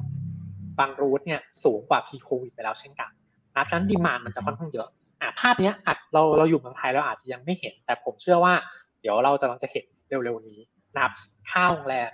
[0.79, 3.11] บางรูทเนี่ยสูงกว่า pre covid ไปแล้วเช่นกัน
[3.53, 4.89] นะครับฉะนั้นดีมานมันจะค่อนข้างเยอะ
[5.21, 8.55] อะภาพเนี้ยอาจเราเราอยู่เมืองไทยเราอาจจะยังไม่เห็น แต่ผมเชื่อว่า
[9.01, 10.59] เดี๋ยวเราจะกำลังจะเห็นเร็วๆนี้
[10.95, 11.13] นะครับ
[11.51, 12.11] ค่าโรงแรม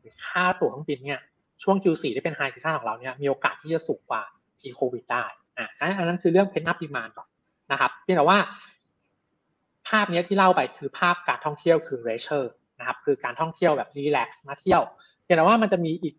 [0.00, 1.20] หรือค่าตั๋วเครื่องบินเนี่ย
[1.62, 4.22] ช่วง Q4 ที่เป็น high season ของเราเนี่ยมีโอกาสที่จะสูงกว่า
[4.58, 5.24] pre covid ได้
[5.58, 7.28] อะอันนั้นคือเรื่อง pent-up demand ก่อน
[7.72, 8.38] นะครับเพียงแต่ว่า
[9.88, 14.82] ภาพนี้ที่เล่าไปคือภาพการท่องเที่ยวคือ leisure นะครับคือการท่องเที่ยวแบบ relax มาเที่ยว
[15.22, 16.14] เพียงแต่ว่ามันจะมีอีก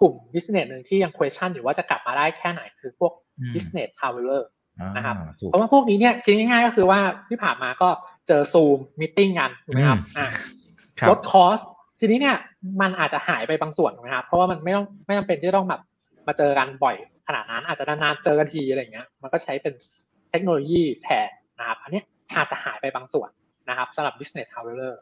[0.00, 4.61] กลุ่ม business หนึ่งที่ยัง question อยู่ว่าจะกลับมาได้แค่ไหนคือพวกอืม business traveler อ่า
[4.96, 7.88] นะครับถูกเพราะว่าพวกนี้เนี่ยคิดง่ายๆก็คือว่าที่ผ่านมาก็
[8.28, 10.26] เจอซูมมิ팅กันถูกไหมครับอืมอ่า
[10.98, 11.58] ครับลดคอส
[12.00, 12.36] ทีนี้เนี่ย
[12.80, 15.80] มันอาจจะหายไปบางส่วนถูกไหมครับ เพราะว่ามันไม่ต้องไม่จำเป็นที่จะต้องแบบ
[16.26, 19.74] มาเจอกันบ่อยขนาดนั้นอาจจะนานๆเจอกันทีอะไรอย่างเงี้ยมันก็ใช้เป็น
[20.30, 22.04] เทคโนโลยีแทนนะครับอันเนี้ย
[22.36, 23.30] อาจจะหายไปบางส่วน
[23.68, 24.94] นะครับสำหรับ business traveler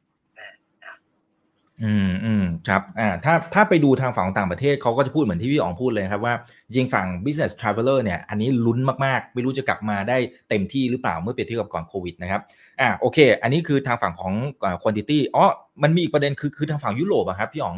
[1.84, 6.34] อืมอืมครับอ่าถ้าถ้าไปดูทางฝั่งของต่างประเทศเขาก็จะพูดเหมือนที่พี่อ๋องพูดเลยครับว่า
[6.66, 12.40] จริงฝั่ง business traveler เนี่ยอันนี้ลุ้นมากๆ ไม่รู้จะกลับมาได้เต็มที่หรือเปล่าเมื่อเปรียบเทียบกับก่อนโควิดนะครับ
[12.80, 15.44] อ่าโอเค อันนี้คือทางฝั่งของอ่า quantity อ๋อ
[15.82, 17.76] มันมีอีกประเด็นคือคือทางฝั่งยุโรปอะครับพี่อ๋อง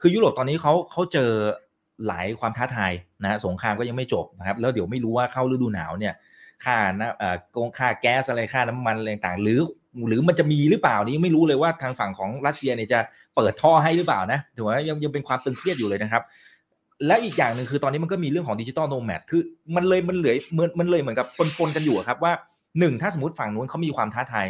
[0.00, 1.30] คือยุโรปตอนนี้เขาเขาเจอ
[2.06, 6.14] หลายความท้าทายนะฮะสงครามก็ยังไม่จบนะครับแล้วเดี๋ยวไม่รู้ว่าเข้าฤดูหนาวเนี่ย
[6.64, 9.60] ค่านะเอ่อโกงค่าแก๊สอะไรค่าน้ำมันอะไรต่างหรือ
[10.08, 12.98] หรือมันจะมีหรือเปล่านี่ยังไม่รู้เลยว่าทางฝั่งของรัสเซียเนี่ยจะ
[13.36, 16.22] เปิดท่อให้หรือเปล่านะถือว่ายังยังเป็นความตึงเครียดอยู่เลยนะครับ
[17.06, 19.42] และอีกอย่างหนึ่งคือตอนนี้มันก็มีเรื่องของ digital nomad คือ
[19.76, 21.26] มันเลยมันเหมือนมันเลยเหมือนกับ
[21.58, 22.32] ปนๆกันอยู่ครับว่า
[22.78, 24.46] หนึ่งถ้าสมมติฝั่งนู้นเขามีความท้าทาย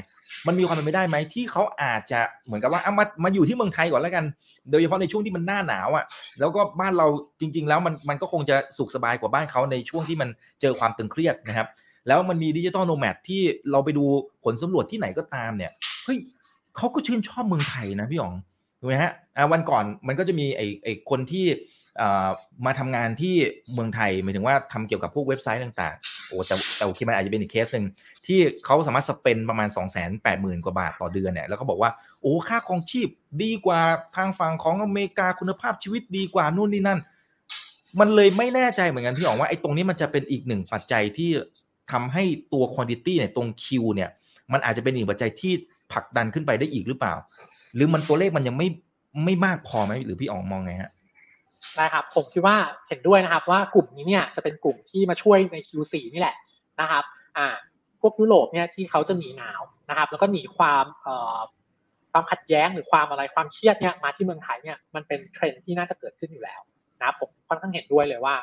[0.47, 4.25] มันมีความเป็นไปได้ไหมที่เขาอาจจะเหมือนกับว่าเอามามาอยู่ที่เมืองไทยก่อนแล้วกัน
[4.71, 6.05] โดยเฉพาะในช่วงที่มันหน้าหนาวอะ
[6.39, 7.07] แล้วก็บ้านเรา
[7.41, 10.29] จริง ๆ แล้วมันมันก็คงจะสุขสบายกว่าบ้านเขาในช่วงที่มัน
[10.61, 11.69] เจอความตึงเครียดนะครับ
[12.09, 14.05] แล้วมันมี digital nomad ที่เราไปดู
[14.45, 15.73] ผลสำรวจที่ไหนก็ตามเนี่ย
[16.05, 16.19] เฮ้ย
[16.77, 18.35] เขาก็ชื่นชอบเมืองไทยนะพี่หยอง
[18.81, 21.47] ถูกไหมฮะอ่าวันก่อนมันก็จะมีไอ้ไอ้คนที่
[22.67, 23.35] มาทำงานที่
[23.75, 27.87] เมืองไทยหมายถึงว่าทำเกี่ยวกับพวกเว็บไซต์ต่างๆ โอ้แต่แต่โอเคมันอาจจะเป็นอีกเคสหนึ่ง
[28.27, 30.09] ที่เขาสามารถสเปนประมาณ 2 8 0 0
[30.45, 31.91] 0 0 กว่าบาทต่อเดือนเนี่ยแล้วเขาบอกว่า
[32.23, 33.09] โอ้ค่าครองชีพ
[33.43, 33.81] ดีกว่า
[34.17, 37.01] ทางฝั่งของอเมริกาคุณภาพชีวิตดีกว่านู่นนี่นั่น
[38.01, 41.31] มันเลยไม่แน่ใจเหมือนกันพี่อ๋องว่าไอ้ตรงนี้มันจะเป็นอีกหนึ่งปัจจัยที่
[41.93, 44.11] ทำให้ตัว quantity เนี่ยตรง Q เนี่ย
[44.53, 45.53] มันอาจจะเป็นอีกปัจจัยที่
[45.93, 47.15] ผลักดันขึ้นไปได้อีกหรือเปล่า
[47.75, 48.69] หรือมันตัวเลขมันยังไม่
[49.25, 50.91] ไม่มากพอไหมหรือพี่อ๋องมองไงฮะ
[51.77, 52.57] ได้ครับผมคิดว่า
[52.89, 56.37] เห็นด้วยนะครับ ว่ากลุ่มนี้เนี่ยจะเป็นกลุ่มที่มาช่วยใน Q4 นี่แหละ
[56.81, 57.05] นะครับ
[57.37, 57.47] อ่า
[58.01, 61.39] พวกยุโรปเนี่ยที่เขาจะหนีหนาวนะครับ แล้วก็หนีความเอ่อ
[62.13, 66.61] ความขัดแย้งหรือความอะไรความเครียดเนี่ยมาที่เมืองไทยเนี่ยมันเป็นเทรนด์ที่น่าจะเกิดขึ้นอยู่แล้ว
[67.01, 68.35] นะผมค่อนข้างเห็นด้วยเลยว่า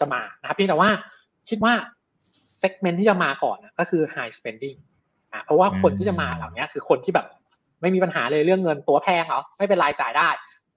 [0.00, 0.90] จะมานะครับเพียงแต่ว่า
[1.48, 1.74] คิดว่า
[2.60, 4.78] segment ที่จะมาก่อนนะก็คือ high spending
[5.32, 7.26] อ่าเพราะว่าคนที่จะมาเหล่านี้คือคนที่แบบ
[7.80, 10.28] ไม่มีปัญหาเลยเรื่องเงินตั๋วแพงเหรอไม่เป็นไรจ่ายได้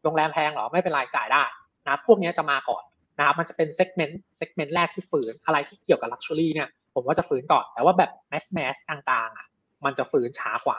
[0.04, 1.44] โรงแรมแพงเหรอไม่เป็นไรจ่ายได้
[1.88, 2.84] นะพวกนี้จะมาก่อน
[3.18, 9.48] นะครับมันจะเป็น segment segment แรกที่ฟื้นอะไรที่เกี่ยวกับ luxury เนี่ยผมว่าจะฟื้นก่อน แต่ว่าแบบ mass mass กลางๆอะ
[9.86, 10.78] มันจะฟื้นช้ากว่า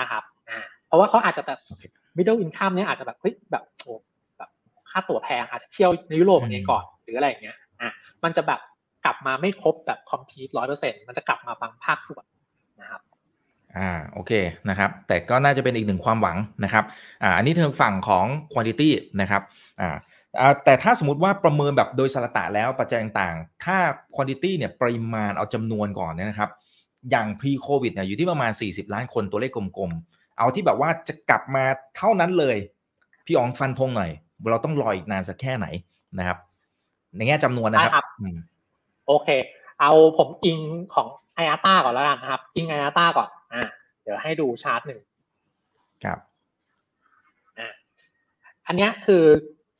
[0.00, 1.58] นะครับอ่าเพราะว่าเขาอาจจะแบบ
[2.16, 3.92] middle income เนี่ยอาจจะแบบเฮ้ยแบบโอ้
[4.38, 4.50] แบบ
[4.90, 7.90] ค่าตั๋วแพงอาจจะเที่ยวในยุโรปอันนี้ก่อนหรืออะไรอย่างเงี้ยอะ
[8.24, 8.62] มันจะแบบก
[9.08, 12.24] ลับมาไม่ครบแบบ complete ร้อยเปอร์เซ็นต์มันจะกลับมาบางภาคส่วน
[12.80, 13.00] นะครับ
[13.76, 14.32] อ่าโอเค
[14.68, 16.84] นะครับแต่ก็น่าจะเป็นอีกหนึ่งความหวังนะครับ
[17.22, 18.90] อ่าอันนี้ทางฝั่งของ quantity
[19.20, 19.42] นะครับ
[19.80, 19.96] อ่า
[20.64, 23.76] แต่ถ้าสมมติว่าประเมินแบบโดยสารตะแล้วปัจจัยต่างๆ ถ้า
[24.14, 26.50] คุณ i t y เนี่ยปริมาณเอาจำนวนก่อนเนี่ยนะครับ
[27.10, 31.64] อย่าง pre covid เนี่ยอยู่ที่ประมาณ 40 ล้านคนตัวเลขกลมๆ เอาที่แบบว่าจะกลับมา
[31.96, 32.56] เท่านั้นเลย
[33.26, 34.10] พี่อ๋องฟันธงหน่อย
[34.50, 35.66] เราต้องรออีกนานสักแค่ไหน
[36.18, 36.38] นะครับ
[37.16, 38.04] ในแง่จำนวนนะครับ
[39.08, 39.28] โอเค
[39.80, 40.58] เอาผมอิง
[40.94, 43.62] ของไออาต้าก่อนแล้วกันนะครับ อิงไออาต้าก่อนอ่า
[44.02, 45.00] เดี๋ยวให้ดูชาร์ตหนึ่ง
[46.04, 46.18] ครับ
[47.58, 47.68] อ่า
[48.66, 49.24] อันนี้คือ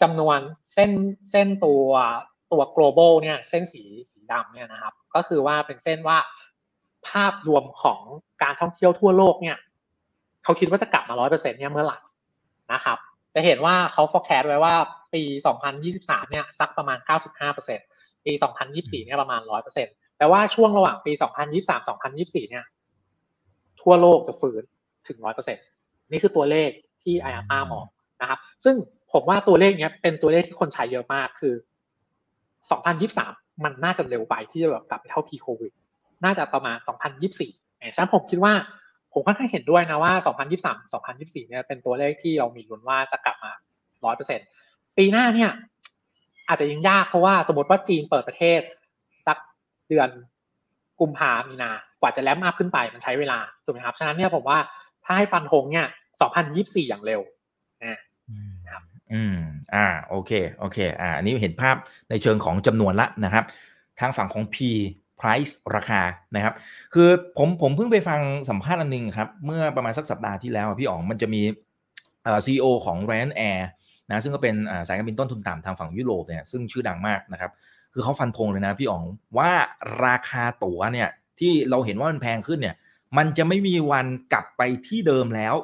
[0.02, 0.38] จำนวน
[0.72, 0.90] เส้น
[1.30, 1.90] เส้นตัว
[2.52, 6.18] ตัว global เนี่ยเส้นสีสีดำเนี่ยนะครับ ก็คือว่าเป็นเส้นว่า
[7.08, 8.00] ภาพรวมของ
[8.42, 9.56] การท่องเที่ยวทั่วโลกเนี่ย
[10.44, 11.98] เขาคิดว่าจะกลับมาร้อยเปอร์เซ็นเนี่ยเมื่อไหร่
[12.72, 12.98] นะครับ
[13.34, 14.74] จะเห็นว่าเขา forecast ไว้ว่า
[15.14, 15.22] ปี
[15.76, 17.74] 2023 เนี่ยสักประมาณ 95%ปี
[18.26, 18.32] ปี
[18.70, 19.40] 2024 เนี่ยประมาณ
[19.80, 21.12] 100%แปลว่าช่วงระหว่างปี
[21.60, 22.64] 2023-2024 เนี่ย
[23.80, 24.62] ทั่วโลกจะฟื้น
[25.08, 25.54] ถึง 100%
[26.10, 26.70] นี่คือตัวเลข
[27.02, 27.86] ที่ IATA มอง
[28.20, 28.76] นะครับ ซึ่ง
[29.12, 31.54] ผมว่าตัวเลขเนี้ยเป็นตัวเลขที่คนใช้เยอะมากคือ
[32.78, 35.72] 2023 มันน่าจะเร็วไปที่จะแบบกลับไปเท่าพีโควิด
[36.24, 36.76] น่าจะประมาณ
[37.36, 38.54] 2024ฉะนั้นผมคิดว่า
[39.12, 40.12] ผมค่อนข้างเห็นด้วยนะว่า
[40.56, 40.66] 2023
[41.02, 43.52] 2024 เนี่ยเป็นตัวเลขที่เรามีลุ้นว่าจะกลับมา
[44.24, 45.50] 100%ปีหน้าเนี่ย
[46.48, 48.60] อาจจะยังยากเพราะว่าสมมติว่าจีนเปิดประเทศ
[49.26, 49.38] สัก
[49.88, 50.08] เดือน
[51.00, 54.58] กุมภามีนา กว่าจะแลมอัพขึ้นไปมันใช้เวลาถูกไหมครับ ฉะนั้นเนี่ยผมว่า
[55.04, 55.86] ถ้าให้ฟันธงเนี่ย
[56.38, 57.20] 2024อย่างเร็ว
[57.80, 57.88] นะ
[58.72, 58.82] ครับ
[59.12, 59.36] อืม
[59.74, 61.76] อ่า โอเค โอเค อ่า อันนี้เห็นภาพ
[62.10, 63.44] ในเชิงของจำนวนละนะครับ
[64.00, 64.56] ทางฝั่งของ P
[65.20, 66.00] price ราคา
[66.34, 66.54] นะครับ
[66.94, 67.08] คือ
[67.38, 71.42] ผมผมเพิ่งไปฟังสัมภาษณ์อันนึงครับ เมื่อประมาณสักสัปดาห์ที่แล้วพี่อ๋องมันจะมี
[72.24, 73.58] เอ่อซีอของ Ryanair
[74.08, 74.54] นะซึ่งก็เป็น
[74.86, 77.50] สายการบินต้นทุนต่ำทางฝั่งยุโรปเนี่ยซึ่งชื่อดังมากนะครับ
[77.94, 79.04] คือเขาฟันธงเลยนะพี่อ๋อง
[79.38, 79.50] ว่า
[80.04, 82.76] ราคาตั๋วเนี่ยที่เราเห็นว่ามันแพงขึ้นเนี่ย
[83.16, 85.54] มันจะไม่มีวันกลับไปที่เดิมแล้ว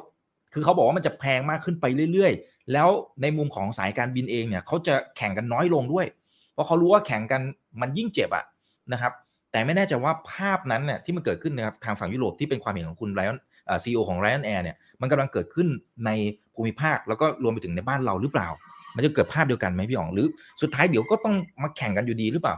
[0.53, 2.89] คือเขาบอกว่ามันจะแพงมากขึ้นไปเรื่อยๆ แล้ว
[3.21, 6.05] ในมุมของสายการบินเองเนี่ยเขาจะแข่งกันน้อยลงด้วย
[6.53, 7.41] เพราะเขารู้ว่าแข่งกัน
[7.81, 8.45] มันยิ่งเจ็บอะ
[8.93, 9.13] นะครับ
[9.55, 13.39] แต่ไม่แน่ใจว่าภาพนั้นเนี่ยที่มันเกิดขึ้นนะครับทางฝั่งยุโรปที่เป็นความเห็นของคุณไรอัน
[13.83, 15.67] ซีอีโอของไรอันแอร์เนี่ยมันกำลังเกิดขึ้น
[16.05, 16.09] ใน
[16.55, 18.47] ภูมิภาคแล้วก็รวมไปถึงในบ้านเราหรือเปล่า
[18.95, 20.27] มันจะเกิดภาพเดียวกันไหมพี่อ๋องหรือ
[20.61, 22.55] สุดท้ายเดี๋ยวก็ต้องมาแข่งกันอยู่ดีหรือเปล่า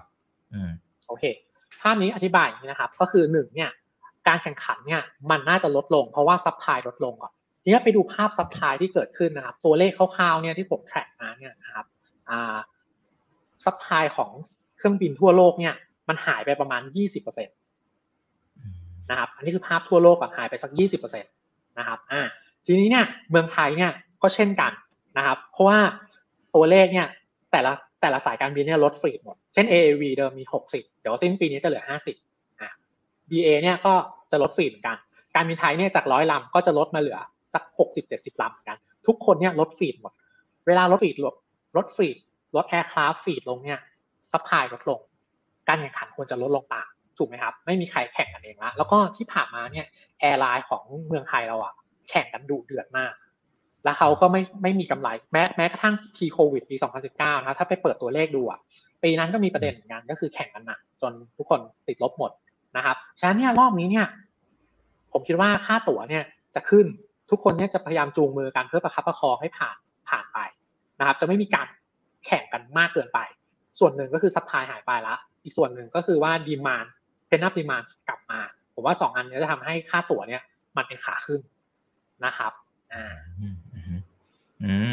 [0.53, 0.71] อืม
[1.07, 1.23] โอเค
[1.81, 3.69] ภาพนี้อธิบายอย่างนี้นะครับ ก็คือหนึ่งเนี่ย
[4.27, 7.33] การแข่งขันเนี่ยมันน่าจะลดลง เพราะว่า supply ลดลงก่อน
[7.63, 11.85] ทีนี้ไปดูภาพ supply ที่เกิดขึ้นนะครับ ตัวเลขคร่าวๆเนี่ยที่ผม track มาเนี่ยนะครับ
[13.65, 14.31] supply ของ
[14.77, 15.75] เครื่องบินทั่วโลกเนี่ย
[16.09, 17.51] มันหายไปประมาณยี่สิบเปอร์เซ็นต์
[19.09, 21.27] นะครับ อันนี้คือภาพทั่วโลกอะหายไปสักยี่สิบเปอร์เซ็นต์
[21.79, 22.21] นะครับ อ่า
[22.65, 23.91] ทีนี้เนี่ยเมืองไทยเนี่ย
[24.21, 24.71] ก็เช่นกัน
[25.17, 25.79] นะครับ เพราะว่า
[26.55, 27.07] ตัวเลขเนี่ย
[27.51, 32.15] แต่ละแต่ละสายการบินเนี่ยลด fleet หมด เช่น AAV เดิมมีหกสิบเดี๋ยวสิ้นปีนี้จะเหลือห้าสิบ
[32.59, 32.69] อ่า
[33.29, 33.93] BA เนี่ยก็
[34.31, 34.97] จะลด fleet เหมือนกัน
[35.35, 37.19] การบินไทยเนี่ยจากร้อยลำก็จะลดมาเหลือ
[37.53, 40.13] สักหกสิบเจ็ดสิบลำกัน ทุกคนเนี่ยลด fleet หมด
[40.67, 41.35] เวลาลด fleet ลด
[41.77, 42.17] ลด fleet
[42.55, 43.79] ลด aircraft fleet ลงเนี่ย
[44.31, 44.99] supply ลดลง
[45.67, 49.87] การแข่งขันควรจะลดลงตามถูกไหมครับ ไม่มีใครแข่งกันเองละแล้วก็ที่ผ่านมาเนี่ย
[50.19, 51.73] แอร์ไลน์ของเมืองไทยเราอะ
[52.09, 53.13] แข่งกันดุเดือดมาก
[53.83, 56.75] แล้วเขาก็ไม่ไม่มีกำไรแม้แม้กระทั่งทีโควิดปี
[57.11, 58.59] 2019 นะถ้าไปเปิดตัวเลขดูอะ
[59.03, 62.31] ปีนั้นก็มีประเด็นเหมือนกันก็คือแข่งกันหนักจนทุกคนติดลบหมด
[62.77, 64.07] นะครับฉะนั้นเนี่ยรอบนี้เนี่ย
[65.11, 66.23] ผมคิดว่าค่าตั๋วเนี่ย
[66.55, 66.85] จะขึ้น
[67.31, 69.77] ทุกคนเนี่ยจะพยายามจูงมือกันเพื่อประคับประคองให้ผ่าน
[70.09, 70.39] ผ่านไป
[70.99, 71.67] นะครับ จะไม่มีการ
[72.25, 73.19] แข่งกันมากเกินไป
[73.79, 75.15] ส่วนหนึ่งก็คือ supply หายไปละ
[75.47, 76.85] อีกส่วนหนึ่งก็คือว่า demand
[77.27, 78.39] pent-up demand กลับมา
[78.75, 80.41] ผมว่าสองอันนี้จะทำให้ค่าตั๋วเนี่ย
[80.77, 81.41] มันเป็นขาขึ้น
[82.25, 82.51] นะครับ
[82.93, 83.05] อ่า
[83.39, 83.79] อืมอื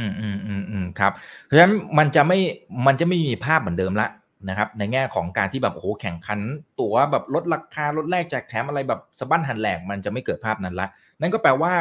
[0.04, 1.12] มอืมอืมครับ
[1.44, 2.38] เพราะฉะนั้นมันจะไม่
[2.86, 4.08] มันจะไม่มีภาพเหมือนเดิมละ
[4.48, 6.40] นะครับ ในแง่ของการที่แบบโอ้โหแข่งขัน
[6.80, 10.88] ตั๋วแบบลดราคาลดแลกแจกแถมอะไรแบบสะบั้นหั่นแหลกมันจะไม่เกิดภาพนั้นละ
[11.20, 11.72] นั่นก็แปลว่า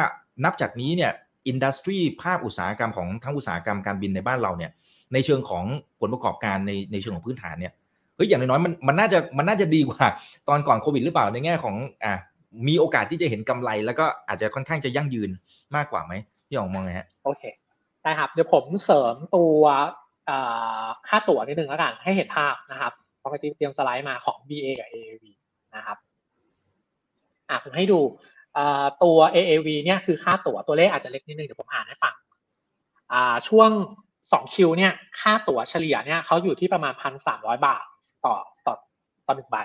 [0.44, 1.12] นับจากนี้เนี่ย
[1.46, 4.70] อินดัสทรีภาคอุตสาหกรรมของทั้งอุตสาหกรรมการบินในบ้านเราเนี่ย
[5.12, 5.64] ในเชิงของ
[6.00, 7.72] ผลประกอบการในในเชิงของพื้นฐานเนี่ย
[8.16, 10.06] เฮ้ยอย่างน้อยๆมันมันน่าจะมันน่าจะดีกว่า
[10.48, 12.12] ตอนก่อนโควิดหรือเปล่าในแง่ของอ่า
[12.68, 15.30] มีโอกาสที่จะเห็นกำไร แล้วก็อาจจะค่อนข้างจะยั่งยืน
[15.76, 16.12] มากกว่าไหม
[16.48, 17.42] พี่อองมองไงฮะโอเค
[18.02, 19.62] ได้ครับเดี๋ยวผมเสริมตัว
[21.08, 22.92] ค่าตั๋วนิดนึงแล้วกันให้เห็นภาพนะครับ
[23.24, 25.24] ปกติเตรียมสไลด์มาของ BA กับ AAV
[25.76, 25.98] นะครับ
[27.48, 27.98] อะผมให้ดู
[29.02, 32.14] ตัว AAV เนี่ยคือค่าตั๋วตัวเลขอาจจะเล็กนิดนึงเดี๋ยวผมอ่านให้ฟัง
[33.48, 33.70] ช่วง
[34.14, 37.84] 2 คิวเนี่ยค่าตั๋วเฉลี่ยเนี่ยเขาอยู่ที่ประมาณพันสามร้อยบาท
[38.26, 38.74] ต่อต่อ
[39.26, 39.56] ต่อหนึ่งใบ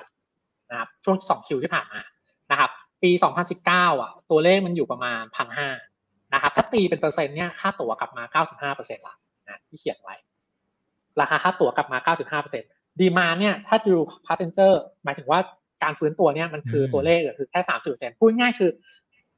[0.70, 2.02] นะครับช่วง2คิวที่ผ่านมา
[2.52, 2.70] นะครับ
[3.04, 3.12] ปี
[3.56, 5.70] 2019อะตัวเลขมันอยู่ประมาณพันห้า
[6.34, 9.16] นะครับถ้าตีเป็นเปอร์เซ็นต์เนี่ยค่าตั๋วกลับมา 95เปอร์เซ็นต์ละ
[9.48, 10.16] นะที่เขียนไว้
[11.20, 12.70] ราคาค่าตั๋วกลับมา 95เปอร์เซ็นต์
[13.00, 13.96] ดีมาเนี่ยถ้าดู
[14.26, 14.72] passenger
[15.04, 15.40] หมายถึงว่า
[15.84, 18.72] การฟื้นตัวเนี่ยมันคือตัวเลขคือแค่สามสิบเปอร์เซ็นต์พูดง่ายคือ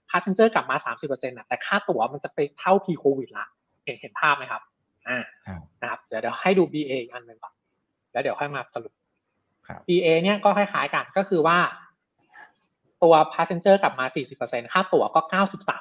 [0.10, 3.45] พาสเซนเจอร์กลับมาสามสิบเปอร์เซ็นต์แต่ค่าตั๋วมันจะไปเท่าพีโควิดละ
[3.86, 4.62] เห็นเห็นภาพไหมครับ
[5.07, 7.53] ออ่าอ่านะครับเดี๋ยวเดี๋ยวให้ดู BA อีกอันหนึ่งก่อน
[8.12, 9.00] แล้วเดี๋ยวค่อยมาสรุปครับ
[9.88, 11.57] BA เนี่ยก็คล้ายๆกันก็คือว่า
[13.03, 14.05] ตัว passenger กลับมา
[14.39, 15.21] 40%ค่าตั๋วก็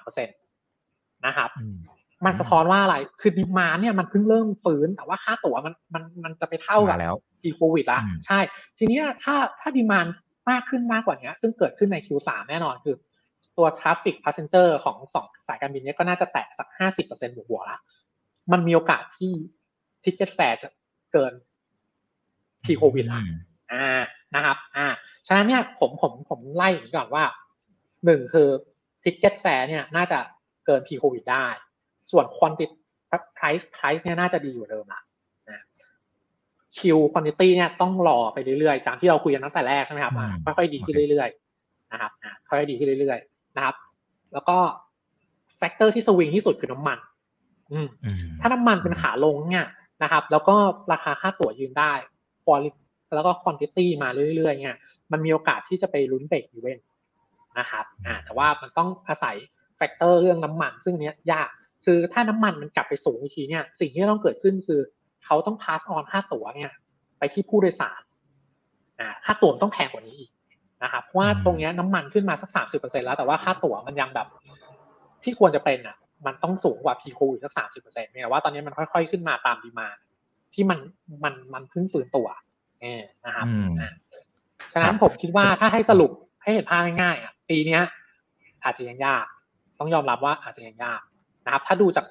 [0.08, 1.78] 93%นะครับอืม
[2.26, 8.38] มันสะท้อนว่าอะไร คือดีมาเนี่ยมันเพิ่งเริ่มฟื้น แต่ว่าค่าตั๋วมันมันมันจะไปเท่ากับมาแล้วปีโควิดละอืมใช่
[8.78, 10.06] ทีเนี้ยถ้าถ้าดีมาน
[10.50, 12.94] มากขึ้นมากกว่านี้ซึ่งเกิดขึ้นใน Q3 แน่นอนคือ
[13.56, 16.68] ตัว traffic passenger ของสองสายการบินเนี้ยก็น่าจะแตะสัก
[17.08, 17.78] 50%บวกๆละ
[18.52, 19.32] มันมีโอกาสที่
[20.04, 20.68] ticket fare จะ
[21.12, 21.32] เกิน
[22.64, 23.20] pre covid ละ
[23.72, 24.02] อืมอ่า
[24.34, 24.86] นะครับอ่า
[25.26, 27.24] ฉะนั้นเนี่ยผมผมผมไล่อย่างนี้ก่อนว่า
[28.04, 28.48] หนึ่งคือ
[29.04, 30.18] ticket fare เนี่ยน่าจะ
[30.66, 31.46] เกิน pre covid ได้
[32.10, 32.74] ส่วน quantity
[33.38, 35.00] price price เนี่ยน่าจะดีกว่าเดิมละ
[35.48, 35.62] นะ
[36.78, 43.74] คิว quantity เนี่ยต้องรอไปเรื่อยๆตามที่เราคุยกันตั้งแต่แรกใช่ไหมครับอ่าอืมค่อยๆดีขึ้นเรื่อยๆนะครับอ่าค่อยๆดีขึ้นเรื่อยๆนะครับ
[44.32, 44.56] แล้วก็
[45.58, 46.98] factor ที่สวิงที่สุดคือน้ำมัน
[47.72, 49.66] อืมอืมถ้าน้ำมันเป็นขาลงเนี่ย
[50.02, 50.54] นะครับ แล้วก็
[50.92, 51.92] ราคาค่าตั๋วยืนได้
[52.44, 52.79] quality
[53.14, 54.78] แล้วก็ quantity มาเรื่อยๆเนี่ย
[55.12, 56.86] มันมีโอกาสที่จะไปลุ้น break-even
[57.58, 59.36] นะครับอ่าแต่ว่ามันต้องอาศัย
[59.76, 61.48] factor เรื่องน้ำมัน ซึ่งเนี้ยยาก
[61.84, 64.80] คือถ้าน้ำมันมันกลับไปสูงอีกทีเนี่ยสิ่งที่ต้องเกิดขึ้นคือ
[65.24, 66.70] เขาต้อง pass on ค่าตั๋วเนี่ย
[67.18, 68.02] ไปที่ผู้โดยสาร
[69.00, 70.30] อ่าค่าตั๋วมันต้องแพงกว่านี้อีก
[70.82, 74.28] นะครับเพราะว่าตรงเนี้ยน้ำมันขึ้นมาสักสามสิบเปอร์เซ็นต์แล้วแต่ว่าค่าตั๋วมันยังแบบ
[75.22, 75.96] ที่ควรจะเป็นอะ
[76.26, 79.88] มันต้องสูงกว่า pre-COVID อีกสักสามสิบเปอร์เซ็นต์เนี่ยว่าตอนนี้มันค่อยๆขึ้นมาตาม demand
[80.54, 80.78] ที่มัน
[81.24, 82.28] มันมันเพิ่งฟื้นตัว
[83.26, 83.92] นะครับอืมอะ
[84.72, 86.10] ฉะนั้นผมคิดว่าถ้าให้สรุป
[86.42, 87.82] ให้เห็นภาพง่ายๆอะปีเนี้ย
[88.64, 89.24] อาจจะยังยาก
[89.78, 91.00] ต้องยอมรับว่าอาจจะยังยาก
[91.44, 92.06] นะครับ ถ้าดูจาก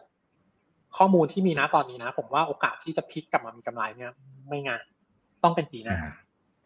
[0.98, 4.12] ข้อมูลที่มีนะตอนนี้นะ ผมว่าโอกาสที่จะพลิกกลับมามีกำไรเนี่ย
[4.50, 4.82] ไม่ง่าย
[5.44, 5.98] ต้องเป็นปีหน้า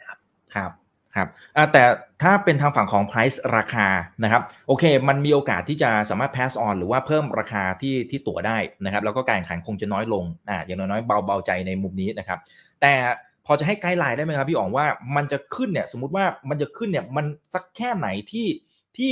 [0.06, 0.18] ครับ
[0.56, 0.72] ครับ
[1.16, 1.84] ครับอ่าแต่
[2.22, 3.88] ถ้าเป็นทางฝั่งของ price ราคา
[4.24, 12.39] นะครับโอเค มันมีโอกาสที่จะสามารถ pass on หรือว่าเพิ่มราคาที่ที่ตั๋วได้นะครับ แล้วก็การแข่งขันคงจะน้อยลงอ่าอย่างน้อยๆเบาเบาใจในมุมนี้นะครับ
[12.82, 12.94] แต่
[13.45, 18.47] พอจะให้ไกด์ไลน์ได้ไหมครับพี่อ๋องว่ามันจะขึ้นเนี่ยสมมติว่ามันจะขึ้นเนี่ยมันสักแค่ไหนที่
[18.97, 19.12] ที่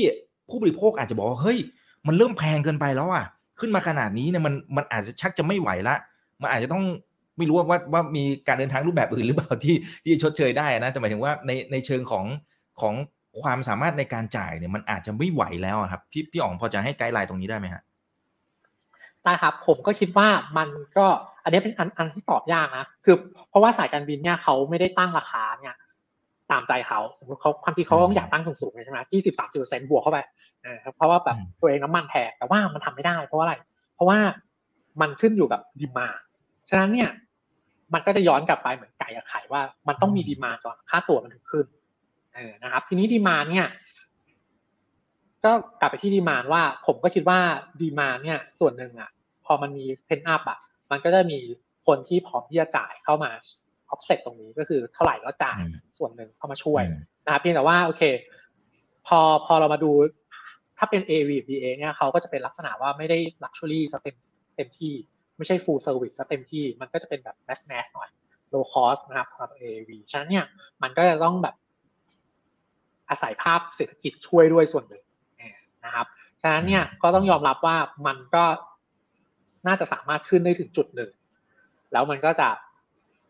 [0.49, 1.59] ผู้บริโภคอาจจะบอกว่าเฮ้ย
[2.07, 3.25] มันเริ่มแพงเกินไปแล้วอะ
[3.59, 5.95] ขึ้นมาขนาดนี้เนี่ยมันมันอาจจะชักจะไม่ไหวละ
[6.41, 6.83] มันอาจจะต้อง
[7.37, 12.25] ไม่รู้ว่าว่าว่ามีการเดินทางรูปแบบอื่นหรือเปล่าที่ที่ชดเชยได้นะแต่หมายถึงว่าในในเชิงของ
[12.81, 12.93] ของ
[13.41, 17.81] ความสามารถในการจ่ายเนี่ยมันอาจจะไม่ไหวแล้วครับพี่พี่อ๋องพอจะให้ไกด์ไลน์ตรงนี้ได้ไหมฮะ
[19.23, 21.07] ได้ครับผมก็คิดว่ามันก็
[21.43, 23.15] อันนี้เป็นอันอันที่ตอบยากนะคือ
[23.49, 25.75] เพราะว่าสายการบินเนี่ยเขาไม่ได้ตั้งราคาเนี่ย
[26.51, 30.19] ตามใจเขาสมมติเขาความจริงเขาต้องอยากตั้งสูงๆใช่ไหมยี่สิบสามสิบเปอร์เซ็นต์บวกเข้าไป
[30.63, 33.55] เออเพราะว่าแบบอืมตัวเองน้ำมันแพงแต่ว่ามันทำไม่ได้ เพราะว่าอะไร
[33.95, 34.19] เพราะว่า
[35.01, 36.07] มันขึ้นอยู่กับดีมา
[36.69, 37.09] ฉะนั้นเนี่ย
[37.93, 41.65] มันก็จะย้อนกลับไปเหมือนไก่กับไข่ว่า มันต้องมีดีมาก่อนค่าตั๋วมันถึงขึ้น
[42.35, 43.67] เออนะครับ ทีนี้ดีมาเนี่ย
[45.45, 47.39] ก็กลับไปที่ demand ว่า ผมก็คิดว่า
[47.81, 49.09] demand เนี่ย ส่วนหนึ่งอะ
[49.45, 50.59] พอมันมี pent-up อะ
[50.91, 51.39] มันก็จะมี
[51.87, 53.31] คนที่พร้อมที่จะจ่ายเข้ามา
[53.89, 58.03] ออฟเซ็ตตรงนี้ก็คือเท่าไหร่ก็จ่ายอืมส่วนหนึ่งเข้ามาช่วยอืมนะครับเพียงแต่ว่าโอเค
[59.07, 59.91] พอพอเรามาดู
[60.77, 64.15] ถ้าเป็น AAV BA เนี่ยเขาก็จะเป็นลักษณะว่าไม่ได้ Luxury ซะเต็ม
[64.57, 64.93] เต็มที่
[65.37, 68.09] ไม่ใช่ Full Service ซะเต็มที่ มันก็จะเป็นแบบ Mass Mass หน่อย
[68.53, 70.45] Low Cost นะครับสำหรับ AV ฉะนั้นเนี่ย
[70.83, 71.55] มันก็จะต้องแบบ
[73.09, 75.03] อาศัยภาพเศรษฐกิจช่วยด้วยส่วนหนึ่ง
[75.85, 76.07] นะครับ
[76.41, 77.77] ฉะนั้นเนี่ยก็ต้องยอมรับว่า
[78.07, 78.43] มันก็
[79.67, 81.09] น่าจะสามารถขึ้นได้ถึงจุดหนึ่ง
[81.91, 82.47] แล้วมันก็จะ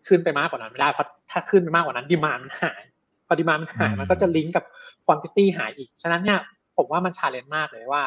[0.08, 2.82] ขึ้นไปมากกว่านั้นไม่ได้เพราะถ้าขึ้นไปมากกว่านั้น demand มันหาย
[3.28, 4.64] พอ demand มันหายอืมมันก็จะลิงก์กับ
[5.06, 6.40] quantity หายอีก ฉะนั้นเนี่ย
[6.78, 8.02] ผมว่ามัน challenge มากเลยว่า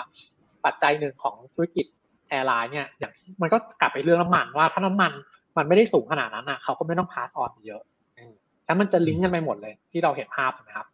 [0.64, 1.86] ปัจจัยหนึ่งของธุรกิจ
[2.28, 5.12] airline เนี่ยอย่างที่มันก็กลับไปเรื่องน้ำมันว่าถ้าน้ำมัน
[5.56, 7.82] มันไม่ได้สูงขนาดนั้นอะเขาก็ไม่ต้องพาสออนเยอะ
[8.18, 8.32] อืม
[8.66, 10.93] ฉะนั้นมันจะลิงก์กันไปหมดเลยที่เราเห็นภาพนะครับอ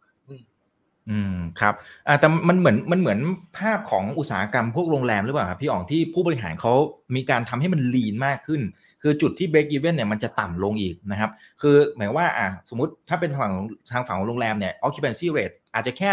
[1.11, 1.73] อืมครับ
[2.07, 3.19] อ่าแต่มันเหมือนมันเหมือน
[3.57, 6.73] ภาพของอุตสาหกรรมพวกโรงแรมหรือเปล่าครับพี่อ๋องที่ผู้บริหารเขา
[7.15, 8.61] มีการทำให้มันลีนมากขึ้น
[9.03, 13.53] คือจุดที่ break even เนี่ยมันจะต่ำลงอีกนะครับ คือหมายว่าอ่าสมมติถ้าเป็นฝั่ง
[13.91, 16.11] ทางฝั่งของโรงแรมเนี่ย occupancy rate อาจจะแค่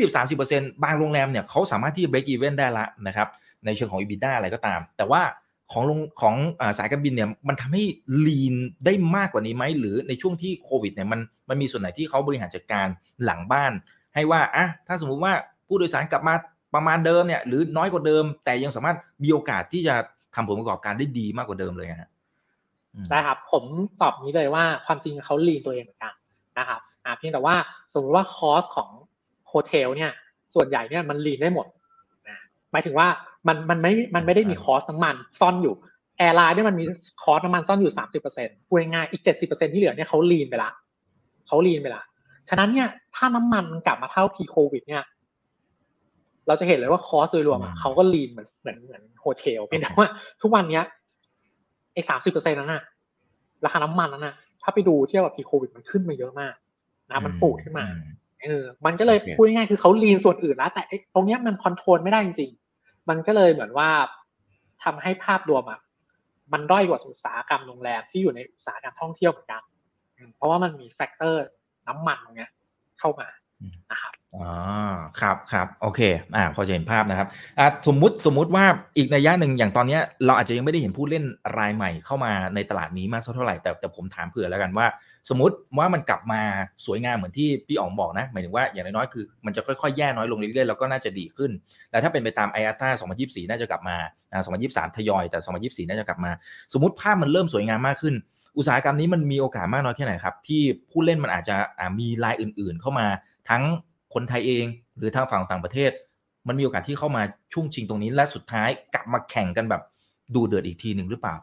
[0.00, 3.28] 20-30%บสามสิบเปอร์เซ็นต์บางโรงแรมเนี่ยเขาสามารถที่จะ break even ได้ละนะครับ
[3.64, 5.22] ในเชิงของ EBITDA อะไรก็ตาม แต่ว่า
[5.72, 7.84] ของงของอสายการบินเนี่ยมันทำให้
[8.26, 8.54] lean
[8.86, 12.86] ได้มากกว่านี้ไหมหรือในช่วงที่โควิดเนี่ยมันมันมีส่วนไหนที่เขาบริหารจัดการ
[13.24, 13.72] หลังบ้าน
[14.14, 15.32] ให้ว่าอะถ้าสมมุติว่า
[15.66, 16.34] ผู้โดยสารกลับมา
[16.74, 19.94] ประมาณเดิมเนี่ยหรือน้อยกว่าเดิม แต่ยังสามารถมีโอกาสที่จะ
[20.34, 22.10] ทำผลประกอบการได้ดีมากกว่าเดิมเลยฮะ
[22.94, 23.64] อืมได้ครับ ผม
[24.02, 26.12] ตอบนี้เลยว่าความจริงเขาลีนตัวเองเหมือนกัน
[26.58, 27.54] นะครับอ่าเพียงแต่ว่า
[27.92, 28.88] สมมติว่าคอสของ
[29.48, 30.10] hotel เนี่ย
[30.54, 31.66] ส่วนใหญ่เนี่ยมัน lean ได้หมด
[32.28, 32.38] นะ
[32.72, 33.08] หมายถึงว่า
[33.48, 35.74] มันมันไม่มันไม่ได้มี cost น้ำมันซ่อนอยู่
[36.18, 36.84] airline เนี่ยมันมี
[37.22, 40.70] cost น้ำมันซ่อนอยู่สามสิบเปอร์เซ็นต์พูดง่ายๆอีกเจ็ดสิบเปอร์เซ็นต์ที่เหลือเนี่ยเขา lean ไปละ
[41.46, 42.02] เขา lean ไปละ
[42.48, 45.04] ฉะนั้นเนี่ยถ้าน้ำมันมันกลับมาเท่า pre-COVID เนี่ย
[46.48, 50.08] เราจะเห็นเลยว่า cost โดยรวมอะอืมเขาก็ lean เหมือนเหมือนเหมือน hotel เพียงแต่ว่า
[50.42, 50.84] ทุกวันเนี้ย
[51.92, 52.82] ไอ้สามสิบเปอร์เซ็นต์นั้นน่ะ
[53.64, 56.54] ราคาน้ำมันนั้นน่ะถ้าไปดูเทียบกับ pre-COVID มันขึ้นมาเยอะมาก
[57.10, 57.86] นะมันปูดขึ้นมา
[58.42, 60.82] เออมันก็เลยพูดง่ายๆคือเขา lean ส่วนอื่นแล้วแต่
[61.14, 63.88] ตรงเนี้ยมัน control ไม่ได้จริงๆ มันก็เลยเหมือนว่า
[64.84, 65.80] ทำให้ภาพรวมอะ
[66.52, 69.62] มันด้อยกว่าอุตสาหกรรมโรงแรมที่อยู่ในอุตสาหกรรมท่องเที่ยวเหมือนกัน
[70.36, 71.42] เพราะว่ามันมี factor
[71.88, 72.50] น้ำมันตรงเนี้ย
[73.00, 73.28] เข้ามา
[73.92, 74.48] นะครับอ๋อ
[75.20, 76.00] ครับครับโอเค
[76.36, 77.28] อ่าพอจะเห็นภาพนะครับ
[77.58, 78.64] อ่าสมมุติสมมุติว่า
[78.96, 81.24] อีกนัยยะหนึ่งอย่างตอนนี้เราอาจจะยังไม่ได้เห็นผู้เล่น
[81.58, 84.86] รายใหม่เข้ามาในตลาดนี้มากสักเท่าไหร่แต่แต่ผมถามเผื่อแล้วกันว่า
[85.28, 86.40] สมมติว่ามันกลับมา
[86.86, 91.50] สวยงามเหมือนที่พี่อ๋องบอกนะหมายถึงว่าอย่างน้อยๆคือมันจะค่อยๆแย่น้อยลงเรื่อยๆแล้วก็น่าจะดีขึ้น
[91.90, 93.96] แต่ถ้าเป็นไปตามไออาต้า2024 น่าจะกลับมา
[94.32, 94.42] อ่า
[94.92, 95.38] 2023 ทยอยแต่
[95.84, 96.30] 2024 น่าจะกลับมา
[96.72, 98.14] สมมติภาพมันเริ่มสวยงามมากขึ้น
[98.56, 101.56] อุตสาหกรรมนี้มันมีโอกาสมากน้อยแค่ไหนครับ ที่ผู้เล่นมันอาจจะ
[101.98, 103.06] มีรายอื่น ๆ เข้ามา
[103.48, 103.62] ทั้ง
[104.14, 104.64] คนไทยเอง
[104.96, 105.90] หรือทางฝั่งต่างประเทศ
[106.48, 107.22] มันมีโอกาสที่เข้ามา
[107.52, 109.82] ช่วงชิงตรงนี้และสุดท้ายกลับมาแข่งกันแบบ
[110.34, 111.36] ดูเดือดอีกทีหนึ่งหรือเปล่า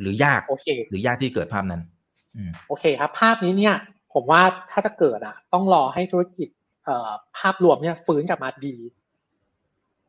[0.00, 1.82] หรือยากโอเคหรือยากที่เกิดภาพนั้น
[2.68, 3.74] โอเคครับ ภาพนี้เนี่ย
[4.14, 6.48] ผมว่าถ้าจะเกิดอะ ต้องรอให้ธุรกิจ
[6.84, 8.76] เอ่อภาพรวมเนี่ยฟื้นกลับมาดี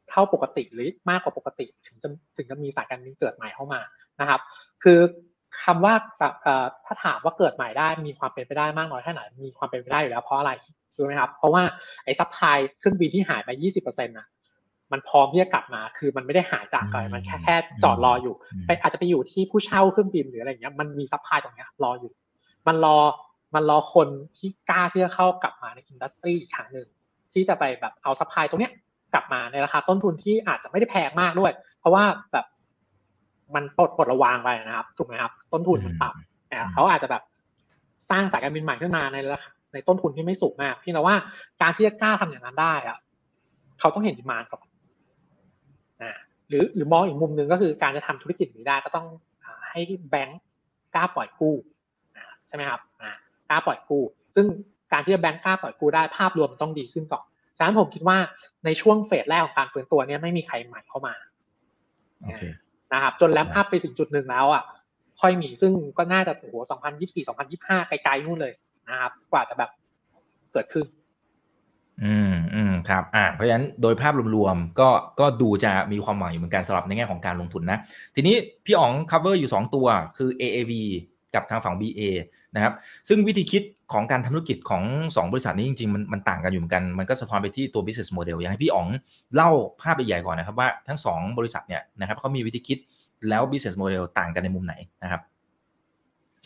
[0.10, 3.82] เท่าปกติหรือมากกว่าปกติ ถึงจะถึงจะมีสายการบินเกิดใหม่เข้ามา
[4.20, 4.42] นะครับ
[4.84, 5.00] คือ
[5.64, 5.94] คำว่า
[6.86, 10.52] ถ้าถามว่าเกิดใหม่ได้มีความเป็นไปได้มากน้อยแค่ไหนมีความเป็นไปได้อยู่แล้วเพราะอะไร
[10.96, 11.64] ถูกไหมครับ เพราะว่า
[12.06, 13.50] ไอ้ supply เครื่องบินที่หายไป
[13.82, 14.28] 20%นะ
[14.92, 18.36] มันพร้อมที่จะกลับมา คือมันไม่ได้หายจากไปมันแค่แค่จอดรออยู่
[18.66, 22.12] ไปอาจจะไปอยู่ที่ผู้เช่าเครื่องบินหรืออะไรเงี้ย มันมี supply ตรงเนี้ยรออยู่
[22.68, 22.98] มันรอ
[23.56, 26.88] มันรอคนที่กล้าที่จะเข้ากลับมาใน industry อีกครั้งหนึ่ง
[27.34, 28.74] ที่จะไปแบบเอา supply ตรงเนี้ย
[29.14, 32.46] กลับมาในราคาต้นทุนที่อาจจะไม่ได้แพงมากด้วย เพราะว่าแบบ
[33.56, 37.24] มันปลดปลดระวางไปนะครับถูกไหมครับ ต้นทุนมันต่ำเขาอาจจะแบบ
[38.10, 41.16] สร้างสายการบินใหม่ขึ้นมาในราคาในต้นทุนที่ไม่สูงมาก พี่เราว่า
[41.62, 42.98] การที่จะกล้าทำอย่างนั้นได้อะ
[43.80, 44.66] เขาต้องเห็นดีมาก่อน
[46.04, 46.14] นะ
[46.50, 49.08] หรือหรือมองอีกมุมหนึ่งก็คือการจะทำธุรกิจนี้ได้ก็ต้อง
[49.70, 49.80] ให้
[50.10, 50.42] แบงก์
[50.96, 51.56] กล้าปล่อยกู้
[52.48, 52.82] ใช่ไหมครับ
[53.50, 54.04] กล้าปล่อยกู้
[54.36, 54.46] ซึ่ง
[54.92, 57.24] การที่จะแบงก์กล้าปล่อยกู้ได้ภาพรวมมันต้องดีขึ้นก่อน
[57.58, 58.18] ฉะนั้นผมคิดว่า
[58.66, 61.14] ในช่วงเฟสแรกของการฟื้นตัวเนี่ยไม่มีใครใหม่เข้ามา
[62.96, 64.64] นะครับจนแลมอัพไปถึงจุดหนึ่งแล้วอะ
[65.22, 66.56] ค่อยมีซึ่งก็น่าจะโอ้โห
[66.96, 67.28] 2024
[67.58, 68.54] 2025ไกลๆนู่นเลย
[68.90, 69.70] นะครับ กว่าจะแบบ
[70.54, 70.86] เกิดขึ้น
[72.04, 74.90] อืมอืมครับ อ่า เพราะฉะนั้นโดยภาพรวมๆก็
[75.20, 77.80] ก็ดูจะมีความหวังอยู่เหมือนกันสำหรับในแง่ของการลงทุนนะ
[78.16, 78.36] ทีนี้
[78.66, 79.88] พี่อ๋อง cover อยู่ 2 ตัว
[80.18, 80.74] คือ AAV
[81.36, 82.02] กับทางฝั่ง BA
[82.56, 82.74] นะครับ
[83.10, 83.64] ซึ่งวิธีคิด
[83.94, 88.88] ของการทำธุรกิจของ 2 บริษัทนี้จริงๆมันมันต่างกันอยู่เหมือนกัน มันก็สะท้อนไปที่ตัว business model อยากให้พี่อ๋อง
[89.36, 89.50] เล่า
[89.82, 92.78] ภาพใหญ่ๆก่อนนะครับว่าทั้ง 2 บริษัทเนี่ยนะครับเขามีวิธีคิด
[93.30, 95.22] แล้ว business model ต่างกันในมุมไหนนะครับ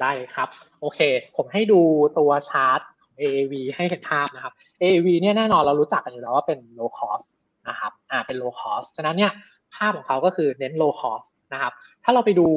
[0.01, 0.49] ได้ครับ
[0.81, 0.99] โอเค
[1.35, 1.79] ผมให้ดู
[2.17, 7.25] ตัวชาร์ตของ AAV ให้เห็นภาพนะครับ AAV เนี่ยแน่นอนเรารู้จักกันอยู่แล้วว่าเป็น low cost
[7.69, 9.31] นะครับอ่าเป็น low cost ฉะนั้นเนี่ย
[9.75, 11.73] ภาพของเขาก็คือเน้น low cost นะครับ
[12.03, 12.47] ถ้าเราไปดู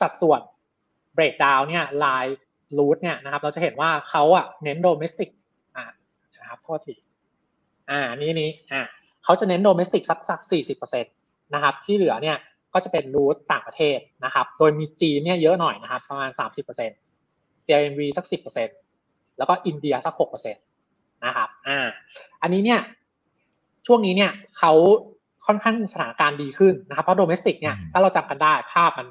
[0.00, 0.40] สัดส่วน
[1.16, 2.32] breakdown เนี่ย line
[2.78, 5.30] root เนี่ยนะครับ เราจะเห็นว่าเขาอะเน้น domestic
[5.76, 5.84] อ่า
[6.40, 6.94] นะครับโทษที
[7.90, 8.82] อ่านี่นี่อ่า
[9.24, 11.12] เขาจะเน้น domestic สักสักสี่สิบเปอร์เซ็นต์
[11.54, 12.36] นะครับที่เหลือเนี่ย
[12.74, 16.30] ก็จะเป็นรูทต่างประเทศนะครับ โดยมีจีนเนี่ยเยอะหน่อยนะครับ ประมาณ
[16.98, 18.26] 30% CIMV สัก
[18.80, 21.78] 10%แล้วก็อินเดียสัก 6%นะครับ อ่า
[22.42, 22.80] อันนี้เนี่ย
[23.86, 24.72] ช่วงนี้เนี่ยเขา
[25.46, 29.06] ค่อนข้างสถานการณ์ดีขึ้นนะครับ เพราะโดเมสติกเนี่ย ถ้าเราจำกันได้ภาพมัน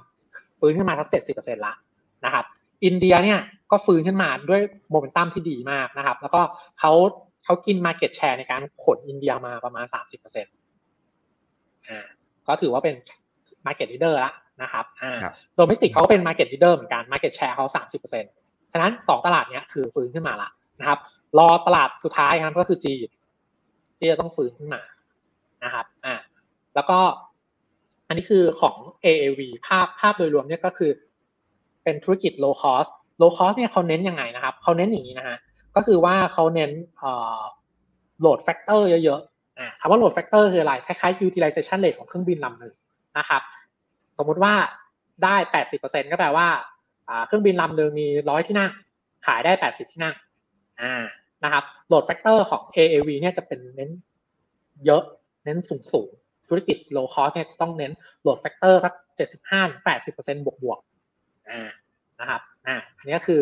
[0.59, 1.73] ฟื้นขึ้นมาสัก 70%ละ
[2.25, 2.45] นะครับ
[2.85, 3.39] อินเดียเนี่ย
[3.71, 4.61] ก็ฟื้นขึ้นมาด้วย
[4.91, 6.41] โมเมนตัมที่ดีมากนะครับ แล้วก็
[6.79, 6.91] เขา
[7.45, 12.05] เขากิน market share ในการขนอินเดียมาประมาณ 30%อ่า
[12.47, 12.95] ก็ถือว่าเป็น
[13.65, 15.13] Market Leader ละนะครับอ่า
[15.55, 18.31] domestic เขาก็เป็น Market Leader เหมือนกัน Market Share เขาสามสิบเปอร์เซ็นต์
[18.71, 20.49] ฉะนั้นสองตลาดเนี้ยคือฟื้นขึ้นมาละ
[20.79, 20.99] นะครับ
[21.39, 23.09] รอตลาดสุดท้ายครับก็คือจีน
[23.97, 24.81] ที่จะต้องฟื้นขึ้นมา
[25.63, 26.15] นะครับอ่า
[26.75, 26.99] แล้วก็
[28.07, 30.91] อันนี้คือของ AAV ภาพภาพโดยรวมเนี่ยก็คือ
[31.83, 32.89] เป็นธุรกิจ low cost
[33.21, 35.37] low cost เนี่ยเขาเน้นยังไงนะครับเขาเน้นอย่างนี้นะฮะ
[35.75, 37.39] ก็คือว่าเขาเน้นเอ่อ
[38.25, 42.73] load factor เยอะๆคำว่า load factor คืออะไร คล้ายๆ utilization rate ของเครื่องบินลำหนึ่ง
[43.17, 43.41] นะครับ
[44.17, 44.53] สมมุติว่า
[45.23, 46.47] ได้แปดสิบเปอร์เซ็นก็แปลว่า
[47.25, 48.71] เครื่องบินลำหนึ่งมีร้อยที่นั่ง
[49.25, 50.15] ขายได้แปดสิบที่นั่ง
[51.43, 53.91] นะครับ load factor ของ AAV เนี่ยจะเป็นเน้น
[54.85, 55.03] เยอะ
[55.45, 56.09] เน้นสูงสูง
[56.47, 60.79] ธุรกิจ low cost เนี่ยต้องเน้น load factor สักเจ็ดสิบห้าแปดสิบเปอร์เซ็นบวกบวก
[61.51, 61.63] อ่า
[62.19, 63.41] นะครับอ่าอันนี้คือ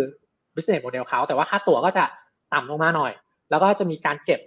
[0.53, 2.05] business model เขาแต่ว่าค่าตั๋วก็จะ
[2.53, 3.13] ต่ำลงมาหน่อย
[3.49, 4.41] แล้วก็จะมีการเก็บ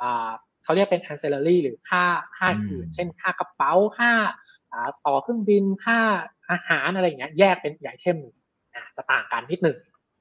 [0.00, 0.30] อ่า
[0.64, 2.04] เขาเรียกเป็น ancillary หรือค่า
[2.36, 4.12] ค่าอื่น เช่นค่ากระเป๋าค่า
[5.06, 5.98] ต่อเครื่องบินค่า
[6.50, 8.18] อาหารอะไรอย่างเงี้ยแยกเป็นราย item
[8.96, 9.76] จะต่างกันนิดหนึ่ง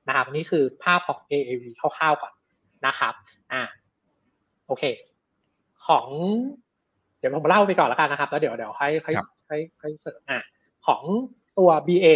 [0.08, 2.34] นะครับนี่คือภาพของ AAV คร่าวๆก่อน
[2.88, 3.14] นะครับ
[3.52, 3.62] อ่า
[4.68, 4.84] โอเค
[5.88, 6.08] ของ
[7.20, 9.16] เดี๋ยวผมเล่าไปก่อนแล้วกันนะครับ แล้วเดี๋ยวเดี๋ยวค่อยค่อย
[9.50, 10.40] ค่อยค่อยเสริมอ่า
[10.88, 11.04] ของ
[11.58, 12.08] ตัว BA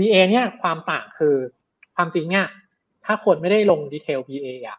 [0.00, 1.34] BA เนี่ยความต่างคือ
[1.96, 2.46] ความจริงเนี่ย
[3.04, 4.78] ถ้าคนไม่ได้ลงดีเทล BA อะ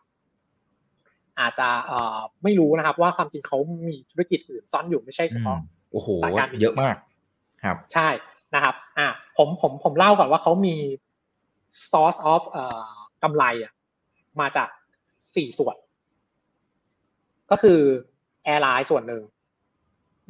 [1.39, 3.57] อาจจะเอ่อไม่รู้นะครับ ว่าความจริงเขา
[3.87, 5.57] มีธุรกิจอื่นซ่อนอยู่ไม่ใช่เฉพาะ
[5.91, 6.95] โอ้โหสายการบินเยอะมาก
[7.63, 8.09] ครับ ใช่
[8.55, 9.07] นะครับ อะ
[9.37, 10.75] ผมผมผมเล่าก่อนว่าเขามี
[11.91, 12.89] source of เอ่อ
[13.23, 13.71] กำไรอะ
[14.39, 14.69] มาจาก
[15.35, 15.75] สี่ส่วน
[17.51, 17.79] ก็คือ
[18.43, 19.23] airline ส่วนหนึ่ง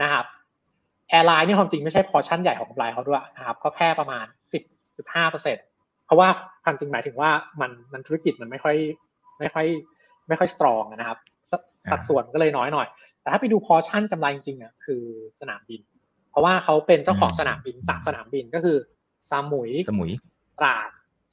[0.02, 0.26] นะครับ
[1.10, 4.64] airline นี่ความจริงไม่ใช่ portion ใหญ่ของกำไรเขาด้วยนะครับ ก็แค่ประมาณสิบ
[5.02, 5.58] สิบห้าเปอร์เซ็น
[6.06, 6.28] เพราะว่า
[6.64, 7.30] ความจริงหมายถึงว่า
[7.62, 8.76] มันมันธุรกิจมันไม่ค่อย
[9.39, 9.68] ไม่ค่อย
[10.28, 11.20] ไม่ค่อย strong นะครับ
[11.52, 11.54] ส
[11.91, 12.88] สัดส่วนก็เลยน้อยหน่อย
[13.22, 15.04] แต่ถ้าไปดูพอชั่นกำไรจริงๆอะคือ
[15.39, 15.82] สนามบิน
[16.30, 18.78] เพราะว่าเขาเป็นเจ้าของอืมสนามบินสามสนามบินก็คือ
[19.32, 20.12] สมุยสมุย
[20.60, 20.89] ตราด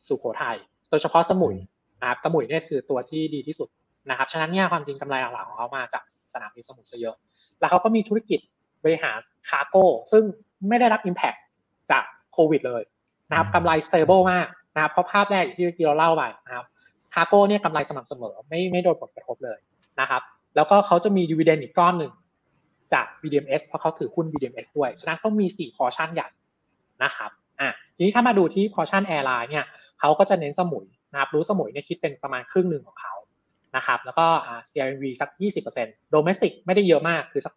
[0.06, 0.56] สุโขทัย
[0.90, 1.56] โดยเฉพาะสมุย
[2.00, 3.68] นะครับสมุยเนี่ยคือตัวที่ดีที่สุด
[4.10, 6.02] นะครับฉะนั้นเนี่ยความจริงกำไรหลักๆของเขามาจาก
[6.32, 7.16] สนามบินสมุยซะเยอะ
[7.60, 8.40] แล้วเขาก็มีธุรกิจ
[8.84, 10.22] บริหาร cargo ซึ่ง
[10.68, 11.38] ไม่ได้รับ impact
[11.90, 12.82] จากโควิดเลย
[13.30, 16.64] นะครับอืมกำไร stable มากนะครับเพราะภาพแรกที่เมื่อกี้เราเล่าไปนะครับ
[17.14, 19.58] cargo เนี่ยกำไรสม่ำเสมอไม่ไม่โดนผลกระทบเลย
[20.00, 20.22] นะครับ
[20.56, 22.12] แล้วก็เขาจะมี dividend อีกก้อนหนึ่ง
[22.92, 26.28] จาก BDMs เพราะเขาถือหุ้น BDMs ด้วยฉะนั้นเขามี 4 พอชั่นใหญ่
[27.04, 29.64] นะครับอะทีนี้ถ้ามาดูที่ portion airline เนี่ย
[30.00, 33.14] เขาก็จะเน้นสมุยนะครับ route สมุยเนี่ยคิดเป็นประมาณครึ่งหนึ่งของเขา
[33.76, 35.30] นะครับแล้วก็อ่า CLMV สัก
[35.72, 37.52] 20% domestic ไม่ได้เยอะมากคือสัก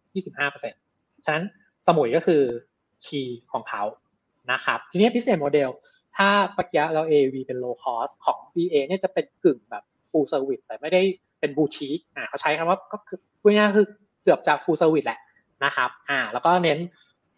[0.59, 1.43] 25%ฉะนั้น
[1.87, 2.41] สมุยก็คือ
[3.05, 3.83] key ของเขา
[4.51, 5.69] นะครับ ทีนี้ business model
[6.17, 11.01] ถ้าปัจจัยเรา AAV เป็น low cost ของ BA เนี่ยจะเป็นกึ่งแบบ full service แต่ไม่ได้
[11.39, 13.87] เป็นบูชิคอ่าเขาใช้คำว่าก็คือพูดง่ายๆคือ
[14.23, 15.19] เกือบจะ full service แหละ
[15.65, 16.79] นะครับอ่าแล้วก็เน้น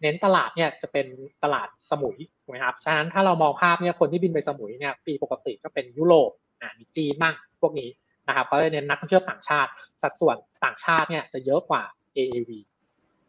[0.02, 1.06] เน้นตลาดเนี่ยจะเป็น
[1.44, 6.30] ตลาดสมุยถูกไหมครับฉะนั้นถ้าเรามองภาพเนี่ยคนที่บินไปสมุยเนี่ยปีปกติก็เป็นยุโรป
[6.60, 7.88] อ่ามีจีนบ้างพวกนี้
[8.28, 9.70] นะครับเขาจะเน้นนักท่องเที่ยวต่างชาติ
[10.02, 11.82] สัดส่วนต่างชาติเนี่ยจะเยอะกว่า
[12.16, 12.50] AAV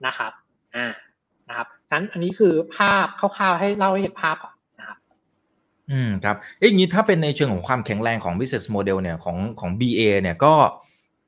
[0.06, 0.32] นะครับ
[0.76, 0.88] อ่า
[1.50, 4.98] นะครับฉะนั้นอันนี้คือภาพคร่าวๆให้เล่าให้เห็นภาพก่อนนะครับ
[5.92, 10.54] อืมครับเอ๊ะอย่างนี้ถ้าเป็นในเชิงของความแข็งแรงของ business model เนี่ยของของ BA เนี่ยก็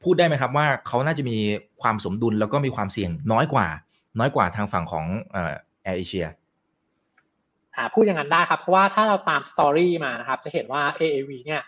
[0.04, 1.38] พูดได้ไหมครับว่าเขาน่าจะมี
[1.82, 3.68] ความสมดุลแล้วก็มีความเสี่ยงน้อยกว่า
[4.20, 5.54] น้อยกว่าทางฝั่งของเอ่อ
[5.84, 6.26] แอร์เอเชีย
[7.76, 11.62] อ่าพูดอย่างนั้นได้ครับ เพราะว่าถ้าเราตามสตอรี่มานะครับ จะเห็นว่า AAV เนี่ย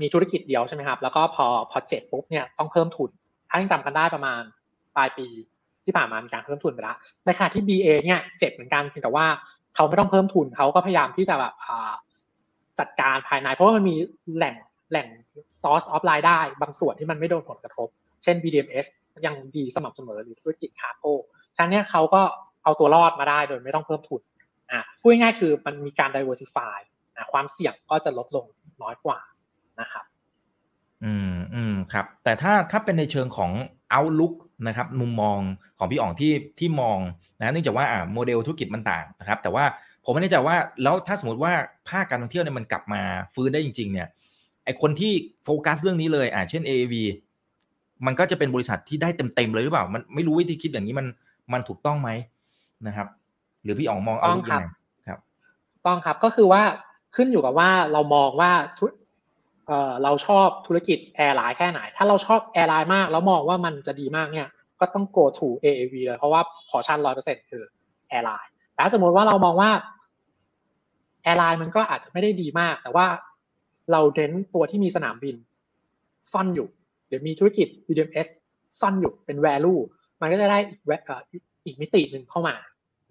[0.00, 3.10] มีธุรกิจเดียวใช่ไหมครับ แล้วก็พอพอเจ็ดปุ๊บเนี่ยต้องเพิ่มทุน
[3.48, 4.40] ถ้ายังจำกันได้ประมาณ
[4.96, 5.26] ปลายปี
[5.84, 9.26] ที่ผ่านมามีการเพิ่มทุนไปแล้วในขณะที่ BA เนี่ยเจ็บเหมือนกันเพียงแต่ว่า
[9.74, 11.54] เขาไม่ต้องเพิ่มทุนเขาก็พยายามที่จะแบบ
[12.80, 13.96] จัดการภายใน เพราะว่ามันมี
[14.36, 14.54] แหล่ง
[14.90, 15.06] แหล่ง
[15.62, 17.88] source of รายได้ บางส่วนที่มันไม่โดนผลกระทบ
[18.22, 18.86] เช่น BDMs
[19.26, 21.14] ยังดีสม่ำเสมอหรือธุรกิจคาร์โก้
[21.56, 22.22] ฉะนั้นเนี่ยเขาก็
[22.64, 24.22] เอาตัวรอดมาได้โดยไม่ต้องเพิ่มทุน
[24.72, 26.78] อะพูดง่ายๆคือมันมีการ diversify
[27.32, 28.46] ความเสี่ยงก็จะลดลง
[28.82, 29.18] น้อยกว่า
[29.80, 30.04] นะครับ
[31.04, 33.50] อืมอืมครับ แต่ถ้าถ้าเป็นในเชิงของ
[33.96, 34.34] outlook
[34.66, 35.38] นะครับมุมมอง
[35.78, 36.98] ของพี่อ๋องที่ที่มอง
[37.38, 39.64] นะเนื่องจากว่าอ่าโมเดลธุรกิจมันต่างนะครับ แต่ว่า
[40.04, 41.52] ผมไม่แน่ใจว่าแล้วถ้าสมมติว่า
[41.88, 43.02] ภาคการท่องเที่ยวเนี่ยมันกลับมา
[43.34, 44.08] ฟื้นได้จริง ๆ เนี่ย
[44.64, 45.12] ไอคนที่
[45.44, 46.94] โฟกัสเรื่องนี้เลยอ่าเช่น AAV
[48.06, 51.06] มันก็จะเป็นบริษัทที่ได้เต็มๆเลยหรือเปล่า มันไม่รู้วิธีคิดอย่างนี้มัน
[51.52, 52.10] มันถูกต้องไหม
[52.86, 53.08] นะครับ
[53.62, 54.66] หรือพี่อ๋องมองเอาต้องลูกครัยับงไง
[55.08, 55.18] ครับ
[55.86, 56.62] ต้องครับก็คือว่า
[57.16, 58.86] ขึ้นอยู่กับว่าเรามองว่าธุ
[60.02, 64.48] เราชอบธุรกิจ airline แค่ไหน ถ้าเราชอบ airline มากแล้วมองว่ามันจะดีมากเนี่ย
[64.80, 67.64] ก็ต้อง go to AAV เลย เพราะว่าportion ร้อยเปอร์เซ็นคือ
[68.08, 69.70] airline แต่สมมติว่าเรามองว่า
[71.22, 73.06] airline มันก็อาจจะไม่ได้ดีมาก แต่ว่า
[73.92, 75.36] เราเน้นตัวที่มีสนามบิน
[76.32, 76.68] ซ่อนอยู่
[77.08, 78.28] หรือมีธุรกิจ BDMS
[78.80, 79.80] ซ่อนอยู่เป็น value
[80.20, 80.80] มันก็จะได้อีก
[81.64, 82.54] อีกมิติหนึ่งเข้ามา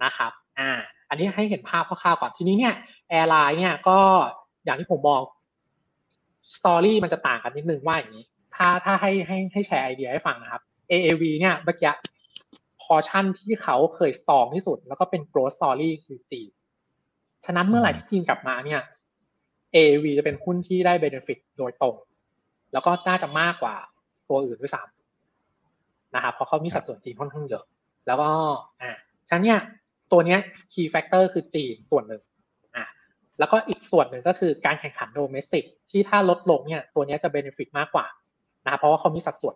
[0.04, 0.72] นะครับ อ่า
[1.10, 2.76] อันนี้ให้เห็นภาพคร่าวๆก่อน ทีนี้เนี่ย
[3.10, 3.98] airline เนี่ยก็
[4.66, 5.24] อย่างที่ผมบอก
[6.58, 8.26] story มันจะต่างกันนิดนึงว่าอย่างนี้
[8.56, 11.94] ถ้าถ้าให้ให้ให้ share idea ให้ฟังนะครับ AAV เนี่ยเมื่อกี้
[12.82, 16.50] พอชั่นที่เขาเคยสตองที่สุด แล้วก็เป็น growth story คือจีน
[17.46, 18.82] ฉะนั้นเมื่อไหร่ที่จีนกลับมาเนี่ย
[19.76, 21.96] AAV จะเป็นหุ้นที่ได้ benefit โดยตรง
[22.74, 23.76] แล้วก็น่าจะมากกว่า
[24.30, 27.64] ตัวอื่นด้วยซ้ำนะครับเพราะเขามีสัดส่วนจีนค่อนข้างเยอะ
[28.08, 28.30] แล้วก็
[28.82, 28.92] อ่า
[29.28, 29.60] ฉะนั้นเนี่ย
[30.12, 30.40] ตัวเนี้ย
[30.72, 32.22] key factor คือจีนส่วนหนึ่ง
[33.42, 38.06] แล้วก็อีกส่วนหนึ่งก็คือการแข่งขันโดเมสติกที่ถ้าลดลงเนี่ยตัวนี้จะ benefit มากกว่า
[38.66, 39.56] นะครับเพราะว่าเขามีสัดส่วน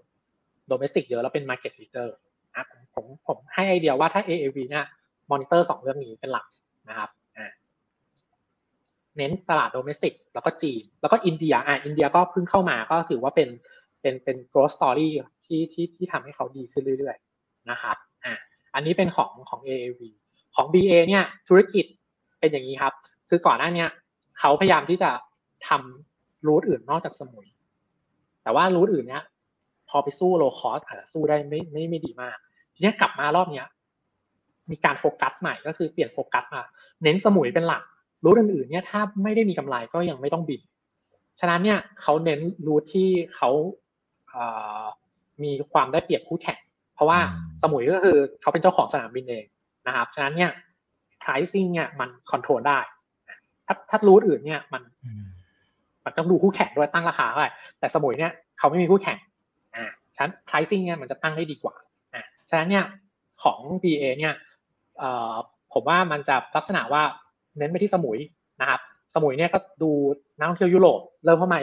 [0.68, 2.08] domestic เยอะแล้วเป็น market leader
[2.56, 4.86] อะผมผมผมให้ไอเดียว่าถ้า AAV เนี่ย
[5.32, 6.46] มอนิเตอร์สองเรื่องนี้เป็นหลัก
[6.90, 7.52] นะครับอ่า
[9.18, 13.50] เน้นตลาด domestic แล้วก็จีน แล้วก็อินเดียอะอินเดียก็เพิ่งเข้ามาก็ถือว่าเป็น
[14.02, 15.10] เป็นเป็น growth story
[15.46, 18.34] ที่ที่ที่ทำให้เขาดีขึ้นเรื่อยๆนะครับอะ
[18.76, 20.02] อันนี้เป็นของของ AAV
[20.56, 21.86] ของ BA เนี่ยธุรกิจ
[22.40, 22.94] เป็นอย่างนี้ครับ
[23.30, 23.90] คือก่อนหน้าเนี้ย
[24.40, 25.12] เขาพยายามที่จะ
[25.68, 27.48] ทำรูทอื่นนอกจากสมุย
[28.44, 29.24] แต่ว่ารูทอื่นเนี้ย
[29.90, 32.38] พอไปสู้โลคอสอาจจะสู้ได้ไม่ไม่ไม่ดีมาก
[32.74, 33.68] ทีเนี้ยกลับมารอบเนี้ย
[34.72, 36.62] มีการโฟกัสใหม่ก็คือเปลี่ยนโฟกัสมา
[37.04, 37.84] เน้นสมุยเป็นหลัก
[38.24, 40.62] รูทอื่นๆเนี่ยถ้าไม่ได้มีกำไรก็ยังไม่ต้องบิน
[41.40, 43.50] ฉะนั้นเนี่ยเขาเน้นรูทที่เขา
[45.44, 46.60] มีความได้เปรียบคู่แข่ง
[46.96, 47.20] เพราะว่า
[47.62, 49.46] สมุยก็คือเขาเป็นเจ้าของสนามบินเอง
[49.88, 50.52] นะครับ ฉะนั้นเนี่ย
[51.22, 52.80] pricing เนี่ยมัน control ได้
[53.68, 54.82] ถ้าถ้า route อื่นเนี่ยมัน
[56.06, 59.18] มันต้องดูคู่แข่งด้วยตั้งราคาเท่าไหร่แต่สมุยเนี่ยเขาไม่มีคู่แข่ง
[59.76, 59.86] อ่า
[60.16, 61.76] ฉะนั้น pricing เนี่ยมันจะตั้งได้ดีกว่า
[62.14, 62.86] อ่าฉะนั้นเนี่ย
[63.44, 64.34] ของ BA เนี่ย
[64.98, 65.34] เอ่อ
[65.74, 67.04] ผมว่ามันจะลักษณะว่า
[67.58, 68.18] เน้นไปที่สมุย
[68.62, 68.80] นะครับ
[69.14, 69.92] สมุยเนี่ยก็ดู
[70.38, 71.58] นักท่องเที่ยวยุโรปเริ่มเข้ามา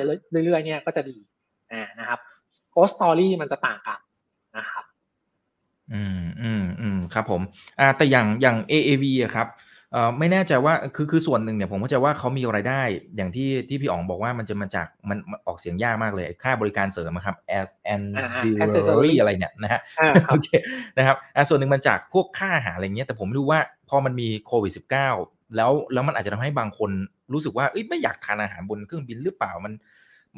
[0.45, 1.17] เรื่อยๆเนี่ยก็จะดี
[1.73, 2.19] อ่านะครับ
[2.71, 3.99] growth story มันจะต่างกัน
[4.59, 4.85] นะครับ
[5.93, 7.43] อืมอืมอืมครับผม
[7.81, 9.72] อ่าแต่อย่างอย่าง AAV อะครับเอ่อ
[10.19, 12.81] ไม่แน่ใจว่าคือคือส่วนหนึ่งเนี่ยผมเข้าใจว่าเขามีรายได้
[13.17, 17.69] อย่างที่ที่พี่อ๋องบอกว่ามันจะมาจากมันออกเสียงยากมากเลยค่าบริการเสริมครับ as
[18.63, 19.81] ancillary อะไรเนี่ยนะฮะ
[20.29, 20.49] โอเค
[20.97, 21.17] นะครับ
[21.49, 24.73] ส่วนหนึ่งมันจากพวกค่าอาหารอะไรเงี้ยแต่ผมไม่รู้ว่าพอมันมีโควิด
[25.15, 26.91] -19 แล้วแล้วมันอาจจะทำให้บางคน
[27.33, 29.73] รู้สึกว่าเอ้ยไม่อยากทานอาหารบนเครื่องบินหรือเปล่ามัน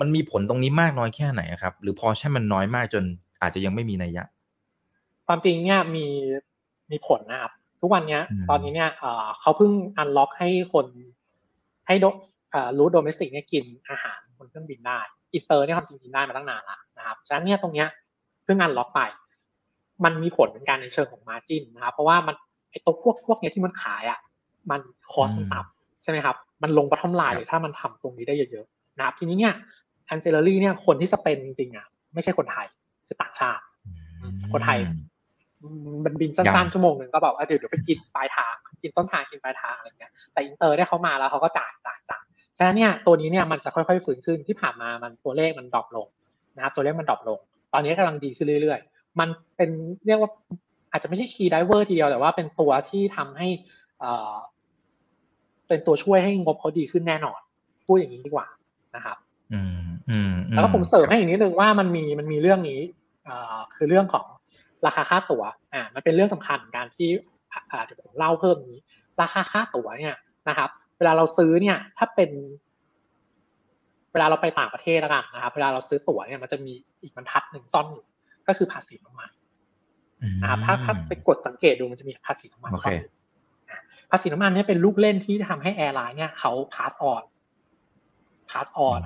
[0.00, 3.04] มันมีผลตรงนี้มากน้อยแค่ไหนครับ หรือพอใช่มันน้อยมากจน
[3.42, 4.24] อาจจะยังไม่มีนัยยะ
[5.26, 6.04] ความจริงเนี่ยมี
[6.90, 7.52] มีผลนะครับ
[7.84, 8.20] ทุกวันนี้
[8.50, 8.90] ตอนนี้เนี่ย
[9.40, 10.86] เขาเพิ่ง unlock ให้คน
[11.86, 12.06] ให้ route
[12.78, 14.98] domestic เนี่ยกินอาหารบนเครื่องบินได้
[15.34, 17.88] อินเตอร์เนี่ยความจริงกินได้มาตั้งนานแล้วนะครับฉะนั้นเนี่ยตรงเนี้ย
[18.44, 19.00] เพิ่ง unlock ไป
[20.04, 22.34] มันมีผลเหมือนกันในเชิงของ margin นะครับเพราะว่ามัน
[22.70, 24.18] ไอตัวพวกพวกเนี้ยที่มันขายอะ
[24.70, 24.80] มัน
[25.12, 29.54] cost มันต่ำใช่ไหมครับ มันลง bottom line เลยถ้ามันทำตรงนี้ได้เยอะๆนะครับทีนี้เนี่ย
[30.06, 32.66] ancillary เนี่ยคนที่ spend จริงๆอะไม่ใช่คนไทย
[33.06, 33.62] คือต่างชาติ
[34.52, 34.78] คนไทย
[36.04, 42.24] มันบินสั้นๆชั่วโมงหนึ่งก็แบบเดี๋ยวเดี๋ยวไปกินปลายทางกินต้นทางกินปลายทางอะไรเงี้ยแต่อินเตอร์ได้เขามาแล้วเขาก็จ่ายจ่ายจ่าย
[42.58, 46.08] ฉะนั้นเนี่ยตัวนี้เนี่ยมันจะค่อยๆฟื้นขึ้นที่ผ่านมามันตัวเลขมัน drop ลง
[46.56, 47.38] นะครับตัวเลขมัน drop ลง
[47.72, 49.70] ตอนนี้กำลังดีขึ้นเรื่อยๆ มันเป็น
[50.06, 50.30] เรียกว่า
[50.90, 53.48] อาจจะไม่ใช่ key driver ทีเดียวแต่ว่าเป็นตัวที่ทำให้
[54.02, 54.12] อ่
[55.68, 57.40] เป็นตัวช่วยให้งบเขาดีขึ้นแน่นอน
[57.86, 58.46] พูดอย่างนี้ดีกว่า
[58.96, 59.16] นะครับ
[59.52, 62.80] อืมอืมแล้วก็ผมเสริมให้อีกนิดนึงว่ามันมีมันมีเรื่องนี้
[63.28, 64.24] อ่าคือเรื่องของ
[64.86, 67.08] ราคาค่าตั๋วอ่ามันเป็นเรื่องสำคัญการที่
[67.70, 68.80] อ่าเดี๋ยวผมเล่าเพิ่มนี้
[69.20, 70.16] ราคาค่าตั๋วเนี่ย
[70.48, 72.30] นะครับ เวลาเราซื้อเนี่ย ถ้าเป็น
[74.12, 76.72] เวลาเราไปต่างประเทศแล้วกันนะครับ เวลาเราซื้อตั๋วเนี่ยมันจะมี
[77.02, 78.04] อีกบรรทัดหนึ่งซ่อนอยู่
[78.48, 79.30] ก็คือภาษีน้ำมัน
[80.42, 83.12] นะครับถ้าถ้าไปกดสังเกตดูมันจะมีภาษีน้ำมันซ่อนอยู่
[84.10, 87.24] ภาษีน้ำมันเนี่ยเป็นลูกเล่นที่ทำให้ airline เนี่ยเขา pass on
[88.50, 89.00] pass on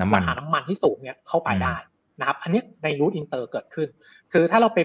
[0.00, 1.76] น้ำมันราคาน้ำมันที่สูงเนี่ยเข้าไปได้
[2.20, 3.88] นะครับอันนี้ใน route inter เกิดขึ้น
[4.32, 4.78] คือถ้าเราไป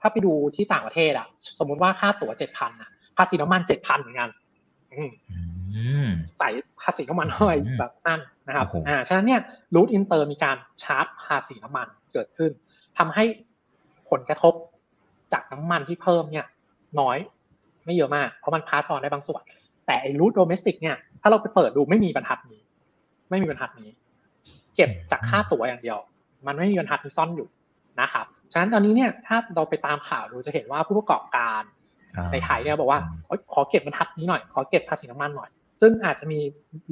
[0.00, 1.26] ถ้าไปดูที่ต่างประเทศอะ
[1.58, 4.30] สมมุติว่าค่าตั๋วเจ็ดพันอะภาษีน้ำมันเจ็ดพันเหมือนกัน
[6.38, 6.48] ใส่
[6.82, 9.40] ภาษีน้ำมันเข้าไปแบบนั่นนะครับอ่าฉะนั้นเนี่ย
[9.74, 12.50] route inter มีการชาร์จภาษีน้ำมันเกิดขึ้น
[12.98, 13.24] ทำให้
[14.10, 14.54] ผลกระทบ
[15.32, 16.46] จากน้ำมันที่เพิ่มเนี่ย
[17.00, 17.18] น้อย
[17.84, 19.42] ไม่เยอะมาก เพราะมัน pass on ได้บางส่วน
[19.86, 22.62] แต่ไอ้ route domestic เนี่ยถ้าเราไปเปิดดูไม่มีบรรทัดนี้
[23.30, 23.90] ไม่มีบรรทัดนี้
[24.76, 25.98] เก็บจากค่าตั๋วอย่างเดียว
[26.46, 27.48] มันไม่มีบรรทัดที่ซ่อนอยู่
[28.00, 31.62] นะครับฉะนั้นตอนนี้เนี่ยถ้าเราไปตามข่าวดูจะเห็นว่าผู้ประกอบการ
[32.32, 33.00] ในไทยเนี่ยบอกว่า
[33.52, 36.40] ขอเก็บบรรทัดนี้หน่อย ขอเก็บภาษีน้ำมันหน่อย ซึ่งอาจจะมี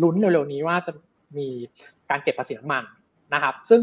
[0.03, 0.93] ลุ้นเร็วๆนี้ว่าจะ
[1.39, 1.49] มี
[2.11, 2.83] การเก็บภาษีน้ำมัน
[3.35, 3.81] นะครับ ซึ่ง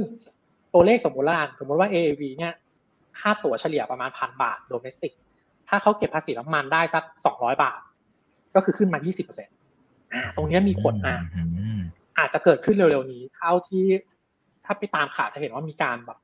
[0.73, 2.53] ตัวเลขสมมติละสมมติว่า AAV เนี่ย
[3.19, 5.13] ค่าตั๋วเฉลี่ยประมาณพันบาทโดเมสติก
[5.69, 7.79] ถ้าเขาเก็บภาษีน้ำมันได้สักสองร้อยบาท
[8.55, 9.55] ก็คือขึ้นมา20%อร์เซ็นต์
[10.35, 11.17] ตรงนี้มีผลนะ
[12.17, 13.83] อาจจะเกิดขึ้นเร็วๆนี้ เท่าที่
[14.71, 16.19] ถ้าไปตามข่าวจะเห็นว่ามีการแบบ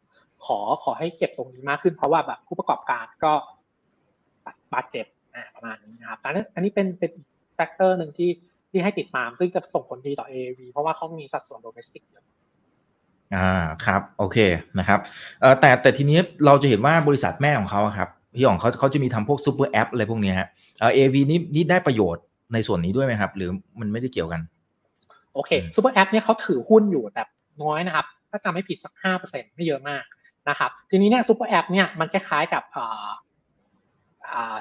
[0.45, 3.33] ขอขอให้เก็บตรงนี้มากขึ้น เพราะว่าแบบผู้ประกอบการก็
[4.73, 7.11] บาดเจ็บอ่าประมาณนี้นะครับอันนี้อันนี้เป็นเป็น
[7.55, 8.29] factor หนึ่งที่
[8.69, 12.25] ที่ให้ติดตาม ซึ่งจะส่งผลดีต่อ AAV เพราะว่าเขามีสัดส่วน domestic เยอะ
[13.35, 13.51] อ่า
[13.85, 14.37] ครับโอเค
[14.79, 14.99] นะครับ
[15.41, 20.47] เอ่อแต่แต่ทีนี้เราจะเห็นว่าบริษัทแม่ของเขาครับพี่อ๋องเขาเขาจะมีทำพวกซูเปอร์แอปอะไรพวกนี้ฮะ
[20.79, 22.23] เอ่อ AV นี้นี่ได้ประโยชน์
[22.53, 24.41] ในส่วนนี้ด้วยไหมครับ หรือมันไม่ได้เกี่ยวกัน
[25.33, 27.23] โอเคซูเปอร์แอปเนี่ยเขาถือหุ้นอยู่แต่
[27.63, 30.03] น้อยนะครับ ถ้าจำไม่ผิดสักห้าเปอร์เซ็นไม่เยอะมาก
[30.49, 32.63] นะครับ ทีนี้เนี่ยซูเปอร์แอปเนี่ยมันคล้ายๆกับ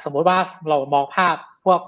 [0.04, 0.38] สมมติว่า
[0.68, 1.80] เรามองภาพพวก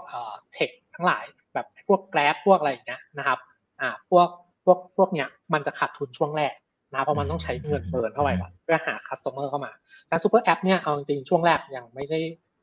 [0.52, 1.24] tech ทั้งหลาย
[1.54, 3.38] แบบพวก Grab พวกอะไรอย่างเงี้ยนะครับ
[3.80, 4.28] อ่าพวก
[4.64, 6.54] พวกพวกเนี้ยมันจะขาดทุนช่วงแรก
[6.94, 9.72] นะเพราะมันต้องใช้เงิน burn เข้าไปก่อนเพื่อหา customer เข้ามา
[10.08, 12.18] แต่ซูเปอร์แอปเนี่ยเอาจริงช่วงแรกยังไม่ได้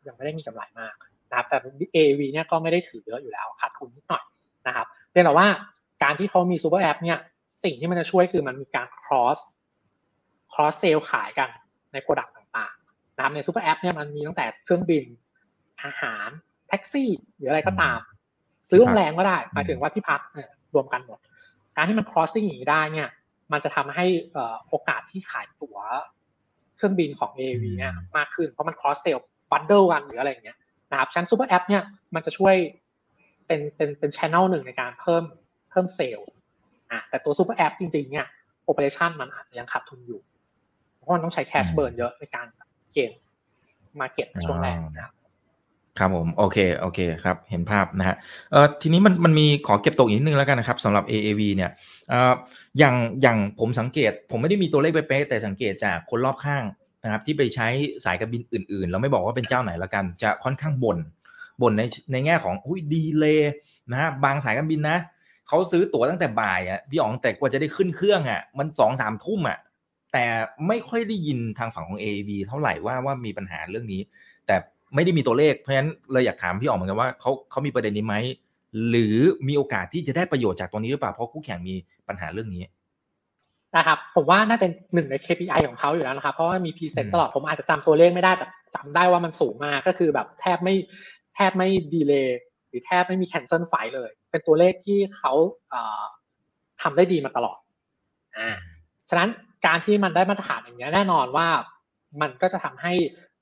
[0.08, 0.94] ยังไม่ได้มีกำไรมาก
[1.30, 1.58] นะครับแต่
[1.96, 4.24] AV เนี่ยก็ไม่ได้ถือเยอะอยู่แล้วขาดทุนนิดหน่อย
[4.68, 5.48] นะครับเพียงแต่ว่า
[6.04, 7.18] การที่เขามีซูเปอร์แอปเนี่ย
[7.66, 9.40] สิ่งที่มันจะช่วยคือมันมีการ cross
[10.54, 11.50] cross sale ขายกัน
[11.94, 15.04] ใน product ต่างๆนะครับในซูเปอร์แอปเนี่ยมันมีตั้งแต่เครื่องบิน
[15.84, 16.28] อาหาร
[16.68, 18.00] แท็กซี่ หรืออะไรก็ตาม
[18.70, 20.22] ซื้อโรงแรมก็ได้หมายถึงว่าที่พัก
[20.74, 21.20] รวมกันหมด
[21.76, 23.10] การที่มัน crossing อย่างนี้ได้เนี่ย
[23.52, 24.06] มันจะทำให้
[24.70, 25.78] โอกาสที่ขายตั๋ว
[26.76, 30.58] เครื่องบินของ AV เนี่ยมากขึ้นเพราะมัน cross sale bundle กันหรืออะไรอย่างเงี้ย
[30.92, 31.84] นะครับฉะนั้นซูเปอร์แอปเนี่ย
[32.16, 32.56] มันจะช่วย
[33.48, 35.24] เป็นเป็นเป็นช่องหนึ่งในการเพิ่ม
[35.70, 36.30] เพิ่มเซลล์
[36.92, 38.28] อะแต่ตัวซูเปอร์แอปจริงๆเนี่ย
[38.66, 40.20] operation มันอาจจะยังขาดทุนอยู่
[40.96, 42.48] เพราะมันต้องใช้ cash burn เยอะในการ
[42.94, 45.14] gain market ช่วงแรกนะครับ
[46.00, 48.16] ครับผมโอเคโอเคครับเห็นภาพนะฮะ
[48.52, 51.72] เอ่อทีนี้มันมันมีขอเก็บตกอีกนิดนึงแล้วกันนะครับสำหรับ AAV เนี่ย
[52.10, 52.34] เอ่อ
[52.80, 56.64] อย่างอย่างผมสังเกต ผมไม่ได้มีตัวเลขเป๊ะๆแต่สังเกตจากคนรอบข้าง
[57.04, 57.68] นะครับที่ไปใช้
[58.06, 60.98] สายการบินอื่นๆ เราไม่บอกว่าเป็นเจ้าไหนละกัน จะค่อนข้างบน่น
[61.62, 63.38] บ่นในในแง่ของอุ้ยดีเลย
[63.92, 64.98] นะฮะบางสายการบินนะ
[65.48, 69.60] เขาซื้อตั๋วตั้งแต่บ่ายอะพี่อ๋องแต่กว่าจะได้ขึ้นเครื่องอะ มันสองสามทุ่มอะ
[70.14, 70.26] แต่
[70.68, 74.02] ไม่ค่อยได้ยินทางฝั่งของ AAV เท่าไหร่ว่าว่ามีปัญหาเรื่องนี้
[74.48, 74.56] แต่
[74.96, 78.16] ไม่ได้มีตัวเลขเพราะฉะนั้นเลยอยากถามพี่อ๋องเหมือนกันว่าเขาเขามีประเด็นนี้ไหม
[78.90, 79.18] หรือ
[79.48, 81.76] มีโอกาสที่จะได้ประโยชน์จากตรงนี้หรือเปล่าเพราะคู่แข่งมี
[82.08, 82.64] ปัญหาเรื่องนี้
[83.78, 90.76] นะครับผมว่าน่าเป็นหนึ่งใน KPI ของเขาอยู่แล้วนะครับเพราะว่ามี present ตลอดผมอาจจะจำตัวเลขไม่ได้แต่จำได้ว่ามันสูงมากก็คือแบบแทบไม่
[91.36, 95.34] แทบไม่ delay ห รือแทบไม่มี cancel flight เลย เป็นตัวเลขที่เขา
[96.82, 97.60] ทำได้ดีมาตลอด
[98.38, 98.50] อ่า
[99.10, 99.30] ฉะนั้น
[99.66, 101.48] การที่มันได้มาตรฐานอย่างนี้แน่นอนว่า
[102.22, 102.94] มันก็จะทำให้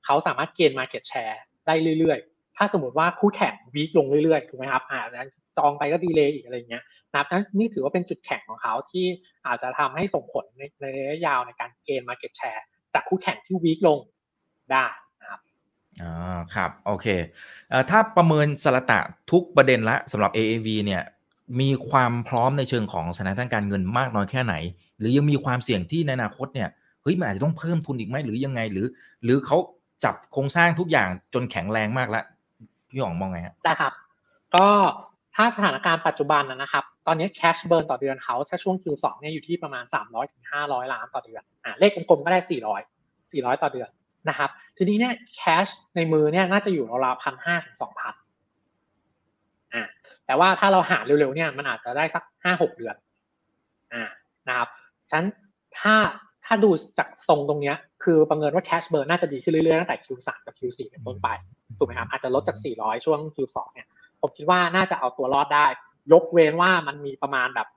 [0.06, 5.02] เขาสามารถเกณฑ์ market share ได้เรื่อยๆ ถ้าสมมติว่าคู่แข่ง weak ลงเรื่อยๆ ถูกไหมครับ อ่า
[5.58, 9.06] จองไปก็ดีเลยอีกอะไรเงี้ยนะครับนั้นนี่ถือว่าเป็นจุดแข็งของเขาที่
[9.48, 12.64] อาจจะทำให้ส่งผลในในระยะยาวในการเกณฑ์ market share
[12.94, 14.00] จากคู่แข่งที่วีคลง
[14.72, 15.03] ได้นะครับ
[16.02, 16.12] อ๋อ
[16.56, 17.08] ครับ โอเค
[17.70, 19.00] เอ่อถ้าประเมินสลตะ
[19.32, 21.04] ทุกประเด็นละสำหรับ AAV เนี่ย
[21.62, 24.56] มีความพร้อมในเชิงของสถานการเงินมากน้อยแค่ไหน
[25.00, 26.70] หรือยังมีความเสี่ยงที่ในอนาคตเนี่ย
[27.04, 28.88] เฮ้ยมันอาจจะต้องเพิ่มทุนอีกไหมหรือยังไงหรือ
[29.24, 29.58] หรือเขา
[30.04, 32.26] จับโครงสร้างทุกอย่างจนแข็งแรงมากแล้ว
[32.90, 33.94] พี่หยองมองไงฮะได้ครับ
[34.56, 34.68] ก็
[35.36, 39.84] ถ้าสถานการณ์ปัจจุบันนะครับ ตอนนี้ cash burn ต่อเดือนเขาถ้าช่วง Q2 เนี่ยอยู่ที่ประมาณ
[40.34, 42.40] 300-500 ล้านต่อเดือนอ่าเลขกลมๆก็ได้
[42.92, 43.90] 400 400 ต่อเดือน
[44.30, 48.14] นะครับ ทีนี้เนี่ย cash ในมือเนี่ยน่าจะอยู่ราวๆพันห้าถึงสองพัน
[49.74, 49.84] อ่า
[50.26, 52.96] แต่ว่าถ้าเราหาเร็วๆเนี่ยมันอาจจะได้สักห้าหกเดือน
[53.94, 54.04] อ่า
[54.48, 54.70] นะครับ
[55.10, 55.28] ฉะนั้น
[55.80, 55.96] ถ้า
[56.46, 56.70] ถ้าดู
[57.00, 61.30] จากทรงตรงเนี้ยคือประเมินว่า cash burn น่าจะดีขึ้นเรื่อยๆตั้งแต่ Q3 กับ Q4 เป็นต้นไป
[61.78, 63.88] ถูกไหมครับอาจจะลดจาก 400 ช่วง Q2 เนี่ย
[64.22, 65.66] ผมคิดว่าน่าจะเอาตัวรอดได้
[66.14, 67.68] ยกเว้นว่ามันมีประมาณแบบ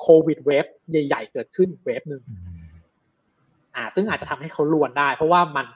[0.00, 2.22] โควิดเวฟใหญ่ ๆ เกิดขึ้นเวฟหนึ่ง
[3.76, 5.66] อ่า ซึ่งอาจจะทำให้เขาลวนได้ เพราะว่ามัน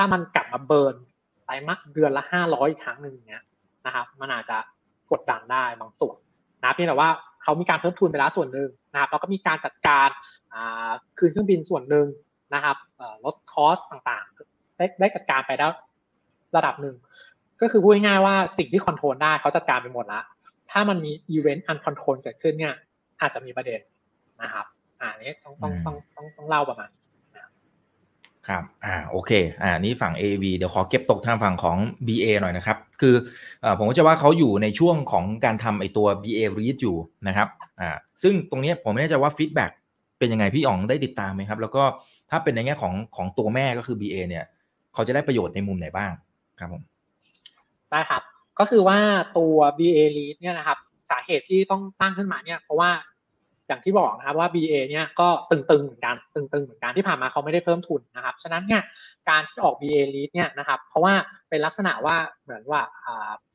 [0.00, 0.96] ถ้ามันกลับมาเบิร์น
[1.44, 3.42] ไตรมาสเดือนละห้าร้อยครั้งหนึ่งเนี้ย
[3.86, 4.58] นะครับมันอาจจะ
[5.10, 6.16] กดดันได้บางส่วน
[6.64, 7.10] นะเพียงแต่ว่า
[7.42, 10.08] เขามีการเพิ่มทุนไปแล้วส่วนหนึ่งนะครับแล้วก็มีการจัดการ
[11.18, 12.06] คืนเครื่องบินส่วนหนึ่ง
[12.54, 12.76] นะครับ
[13.24, 15.70] ลด cost ต่างๆได้ได้จัดการไปแล้ว
[16.56, 16.96] ระดับหนึ่ง
[17.60, 20.24] ก็คือพูดง่ายๆว่าสิ่งที่ control ได้เขาจัดการไปหมดแล้ว
[20.70, 22.74] ถ้ามันมี event uncontrol เกิดขึ้นเนี่ย
[23.20, 23.80] อาจจะมีประเด็น
[24.42, 24.66] นะครับ
[25.00, 26.88] อ่านี้ต้องต้องต้องต้องต้องเล่าประมาณ
[28.48, 29.30] ครับ อ่า โอเค
[29.62, 31.76] อ่า นี่ฝั่ง AV เดี๋ยวขอเก็บตกทางฝั่งของ
[32.06, 33.14] BA หน่อยนะครับ คือ
[33.64, 36.96] อ่าผมก็จะว่าเขาอยู่ในช่วงของการทำไอตัว BA REIT อยู่
[37.28, 37.48] นะครับ
[37.80, 39.70] อ่า ซึ่งตรงนี้ผมไม่แน่ใจว่าฟีดแบ็ก
[40.18, 41.82] เป็นยังไงพี่อ๋องได้ติดตามไหมครับ แล้วก็
[42.30, 44.44] ถ้าเป็นในแง่ของของตัวแม่ก็คือ BA เนี่ย
[44.94, 46.12] เขาจะได้ประโยชน์ในมุมไหนบ้าง
[46.58, 46.82] ครับผม
[47.90, 48.22] ได้ครับ
[48.58, 48.98] ก็คือว่า
[49.38, 50.78] ตัว BA lead เนี่ยนะครับ
[51.10, 52.90] สาเหตุที่ต้องตั้งขึ้นมาเนี่ย เพราะว่า
[53.68, 58.82] อย่างที่บอกนะครับว่า BA เนี่ยก็ตึงๆเหมือนกันตึงๆเหมือนกันที่ผ่านมาเขาไม่ได้เพิ่มทุนนะครับ ฉะนั้นเนี่ย
[59.28, 61.14] การที่ออก BA lead เนี่ยนะครับเพราะว่า
[61.48, 62.82] เป็นลักษณะว่าเหมือนว่า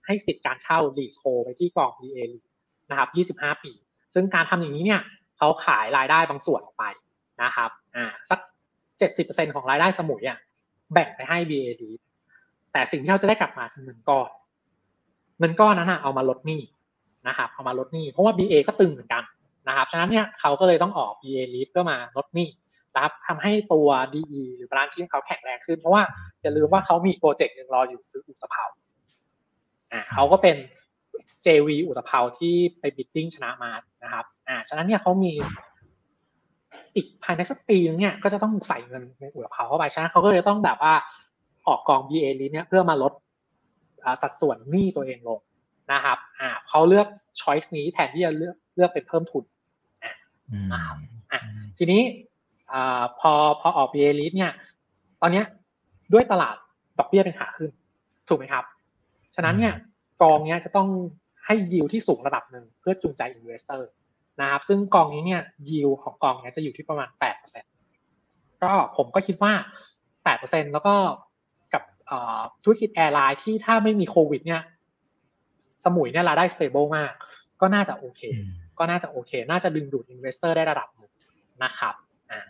[0.05, 2.45] ให้สิทธิ์การเช่า lease h o ไปที่กอง BA lead
[2.89, 3.71] นะครับ 25 ปี
[4.13, 5.01] ซึ่งการทำอย่างนี้เนี่ย
[5.37, 6.85] เขาขายรายได้บางส่วนออกไป
[7.43, 8.39] นะครับอ่าสัก
[8.97, 10.39] 70%ของรายได้สมุยอะ
[10.93, 11.99] แบ่งไปให้ BA lead
[12.73, 14.29] แต่สิ่งที่เขาจะได้กลับมาคือเงินก้อน
[15.39, 16.61] เงินก้อนนั้นนะเอามาลดหนี้
[17.27, 19.23] นะครับเอามาลดหนี้เพราะว่า BA ก็ตึงเหมือนกัน
[19.67, 22.49] นะครับฉะนั้นเนี่ยเขาก็เลยต้องออก BA l e a เพื่อมาลดหนี้
[22.95, 26.03] นะครับทำให้ตัว DE หรือบรานชิ้นเขาแข็งแรงขึ้น เพราะว่า
[26.41, 28.63] อย่าลืมว่าเขามีโปรเจกต์หนึ่งรออยู่คืออุตภา
[29.91, 30.55] อ่าเขาก็เป็น
[31.45, 33.71] JV อุตภาที่ไปบิดดิ้งชนะมา
[34.03, 35.33] นะครับอ่าฉะนั้นเนี่ยเขามี
[36.95, 40.93] อีกภายในสักปีนึงเนี่ยก็จะต้องใส่เงินในอุตภาเข้าไปฉะนั้นเขาก็เลยต้องแบบว่า
[41.67, 43.13] ออกกอง BA ลีเนี่ยเพื่อมาลด
[44.21, 45.39] สัดส่วนหนี้ตัวเองลง
[45.91, 47.07] นะครับอ่าเขาเลือก
[47.41, 49.43] choice นี้แทนที่จะเลือกเลือกเป็นเพิ่มทุน
[50.73, 50.97] นะครับ
[51.31, 51.39] อ่า
[51.77, 52.01] ทีนี้
[52.71, 52.73] อ
[53.19, 53.31] พอ
[53.61, 54.51] พอออก BA REIT เนี่ย
[55.21, 55.43] ตอนนี้
[56.13, 56.55] ด้วยตลาด
[56.99, 57.71] ดอกเบี้ยเป็นขาขึ้น
[58.27, 58.63] ถูกไหมครับ
[59.35, 59.73] ฉะนั้นเนี่ย
[60.21, 60.89] กองเนี้ยจะต้อง
[61.45, 63.89] ให้ยิวที่สูงระดับหนึ่งเพื่อจูงใจ investor
[64.41, 67.09] นะครับ ซึ่งกองนี้เนี่ยยิวของกองเนี้ยจะอยู่ที่ประมาณ
[67.85, 69.53] 8%ก็ผมก็คิดว่า
[70.13, 70.95] 8%แล้วก็
[71.73, 71.83] กับ
[72.63, 74.61] ธุรกิจ airline ที่ถ้าไม่มีโควิดเนี่ย
[75.83, 77.11] สมุยเนี่ยรายได้ stable มาก
[77.61, 78.21] ก็น่าจะโอเค
[78.83, 81.11] ก็น่าจะโอเค น่าจะดึงดูด investor ได้ระดับหนึ่ง
[81.63, 81.95] นะครับ
[82.31, 82.41] อ่า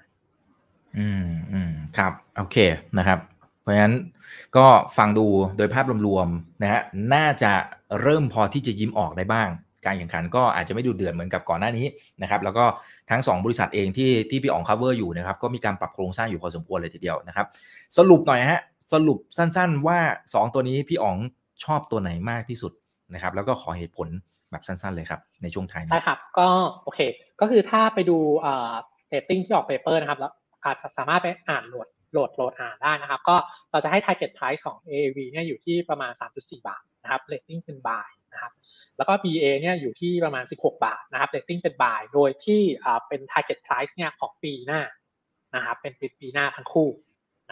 [0.98, 2.58] อืมอืมครับ โอเค
[2.98, 3.20] นะครับ
[3.62, 3.96] เพราะฉะนั้น
[4.58, 4.68] ก็
[4.98, 5.26] ฟังดู
[5.58, 6.82] โดยภาพรวมๆนะฮะ
[7.14, 7.52] น่าจะ
[8.02, 9.50] เริ่มพอที่จะยิ้มออกได้บ้าง
[9.86, 11.86] การแข่งขันก็อาจจะไม่ดูเดือดเหมือนกับก่อนหน้านี้
[12.22, 12.66] นะครับ แล้วก็
[13.10, 17.48] ทั้ง 2 บริษัทเองที่ที่พี่อ๋อง cover อยู่นะครับ ก็มีการปรับโครงสร้างอยู่พอสมควรเลยทีเดียวนะครับ
[17.98, 18.62] สรุปหน่อยฮะ
[18.94, 21.18] สรุปสั้นๆว่า 2 ตัวนี้พี่อ๋อง
[21.64, 22.74] ชอบตัวไหนมากที่สุด
[23.14, 24.08] นะครับ แล้วก็ขอเหตุผล
[24.54, 26.48] แบบสั้นๆเลยครับ ในช่วงท้ายนี้ใช่ครับ ก็
[26.84, 27.00] โอเค
[27.42, 28.74] ก็คือถ้าไปดูเอ่อ
[29.10, 30.32] เรตติ้งที่ออก paper นะครับ แล้ว
[30.66, 33.36] อาจจะสามารถไปอ่านโหลดโหลดโหลดอ่านได้นะครับ ก็
[33.72, 38.52] เราจะให้ target price ของ AAV เนี่ยอยู่ที่ประมาณ 3.4 บาทนะครับ rating เป็น buy นะครับ
[38.98, 42.62] แล้วก็ BA เนี่ยอยู่ที่ประมาณ 16 บาทนะครับ rating เป็น buy โดยที่
[43.08, 44.82] เป็น target price เนี่ยของปีหน้า
[45.56, 46.90] นะครับเป็นปีปีหน้าทั้งคู่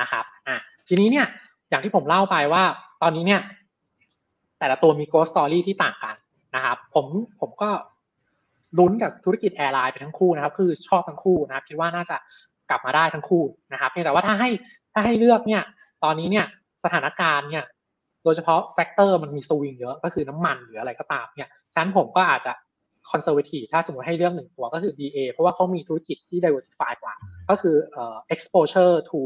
[0.01, 1.27] นะครับอะทีนี้เนี่ย
[1.69, 2.63] อย่างที่ผมเล่าไปว่า
[3.01, 3.41] ตอนนี้เนี่ย
[4.59, 6.15] แต่ละตัวมี growth story ที่ต่างกัน
[6.55, 7.05] นะครับผม
[7.41, 7.69] ผมก็
[8.77, 12.17] ลุ้นกับธุรกิจ airline ไปทั้งคู่นะครับ คือชอบทั้งคู่นะครับคิดว่าน่าจะ
[12.69, 13.43] กลับมาได้ทั้งคู่
[13.73, 14.49] นะครับเพียงแต่ว่าถ้าให้
[14.93, 15.63] ถ้าให้เลือกเนี่ย
[16.03, 16.45] ตอนนี้เนี่ย
[16.83, 17.65] สถานการณ์เนี่ย
[18.23, 22.53] โดยเฉพาะ factor มันมีสวิงเยอะก็คือน้ำมันหรืออะไรก็ตามเนี่ยฉะนั้นผมก็อาจจะ
[23.11, 27.13] conservative ถ้าสมมติให้เลือกหนึ่งตัวก็คือ BA เพราะว่าเขามีธุรกิจที่ diversify กว่า
[27.49, 29.19] ก็คือเอ่อ exposure to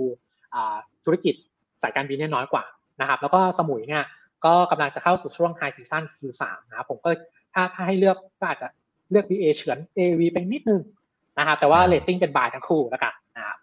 [0.54, 1.36] อ่าธุรกิจ
[1.82, 2.64] สายการบินเนี่ยน้อยกว่า
[3.02, 4.04] นะครับ แล้วก็สมุยเนี่ย
[4.46, 7.10] ก็กำลังจะเข้าสู่ช่วง high season Q3 นะครับผมก็
[7.54, 8.68] ถ้าถ้าให้เลือกก็อาจจะ
[9.12, 10.82] เลือก BA เฉือน AAV ไปนิดนึง
[11.38, 13.58] นะครับแต่ว่าเรตติ้งเป็น buy ทั้งคู่แล้วกันนะครับ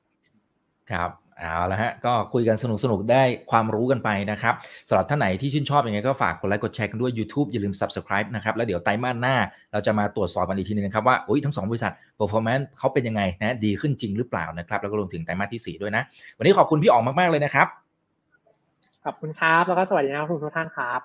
[0.93, 4.55] ครับเอาละฮะก็คุยกันสนุกสนุกได้ความรู้กันไปนะครับ
[4.89, 9.37] สำหรับท่านไหนที่ชื่นชอบยังไงก็ฝากกดไลค์กดแชร์กันด้วย YouTube อย่าลืม Subscribe นะครับแล้วเดี๋ยวไตรมาสหน้า
[9.73, 16.03] เราจะมาตรวจสอบกันอีกทีนึงนะครับว่าโอ้ยทั้ง 2 บริษัท performance เขาเป็นยังไงนะดีขึ้นจริงหรือเปล่านะครับแล้วก็รวมถึงไตรมาสที่ 4 ด้วยนะ
[16.39, 17.67] วันนี้ขอบคุณพี่อ๋องมาก ๆ เลยนะครับ
[19.05, 21.01] ขอบคุณครับ แล้วก็สวัสดีนะทุกท่านครับ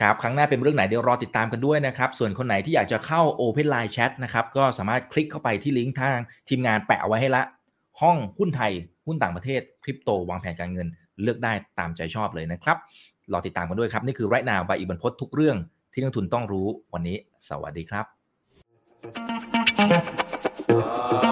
[0.00, 7.42] ครับครั้งหน้าเป็นเรื่องไหนเดี๋ยวรอติดตามกันด้วยนะครับ ส่วนคนไหนที่อยากจะเข้า Open Line Chat นะครับก็สามารถคลิกเข้าไปที่ลิงก์ทางทีมงานแปะเอาไว้ให้ละ
[8.00, 8.72] ห้องหุ้นไทย
[9.06, 10.86] หุ้นต่างประเทศ คริปโต วางแผนการเงิน
[11.22, 12.76] เลือกได้ตามใจชอบเลยนะครับ
[13.32, 15.56] รอติดตามกันด้วยครับ นี่คือไรนาวใบอิบันพศทุกเรื่อง
[15.92, 17.16] ที่นักทุนต้องรู้วันนี้
[17.48, 18.02] สวัสดีครั
[21.28, 21.31] บ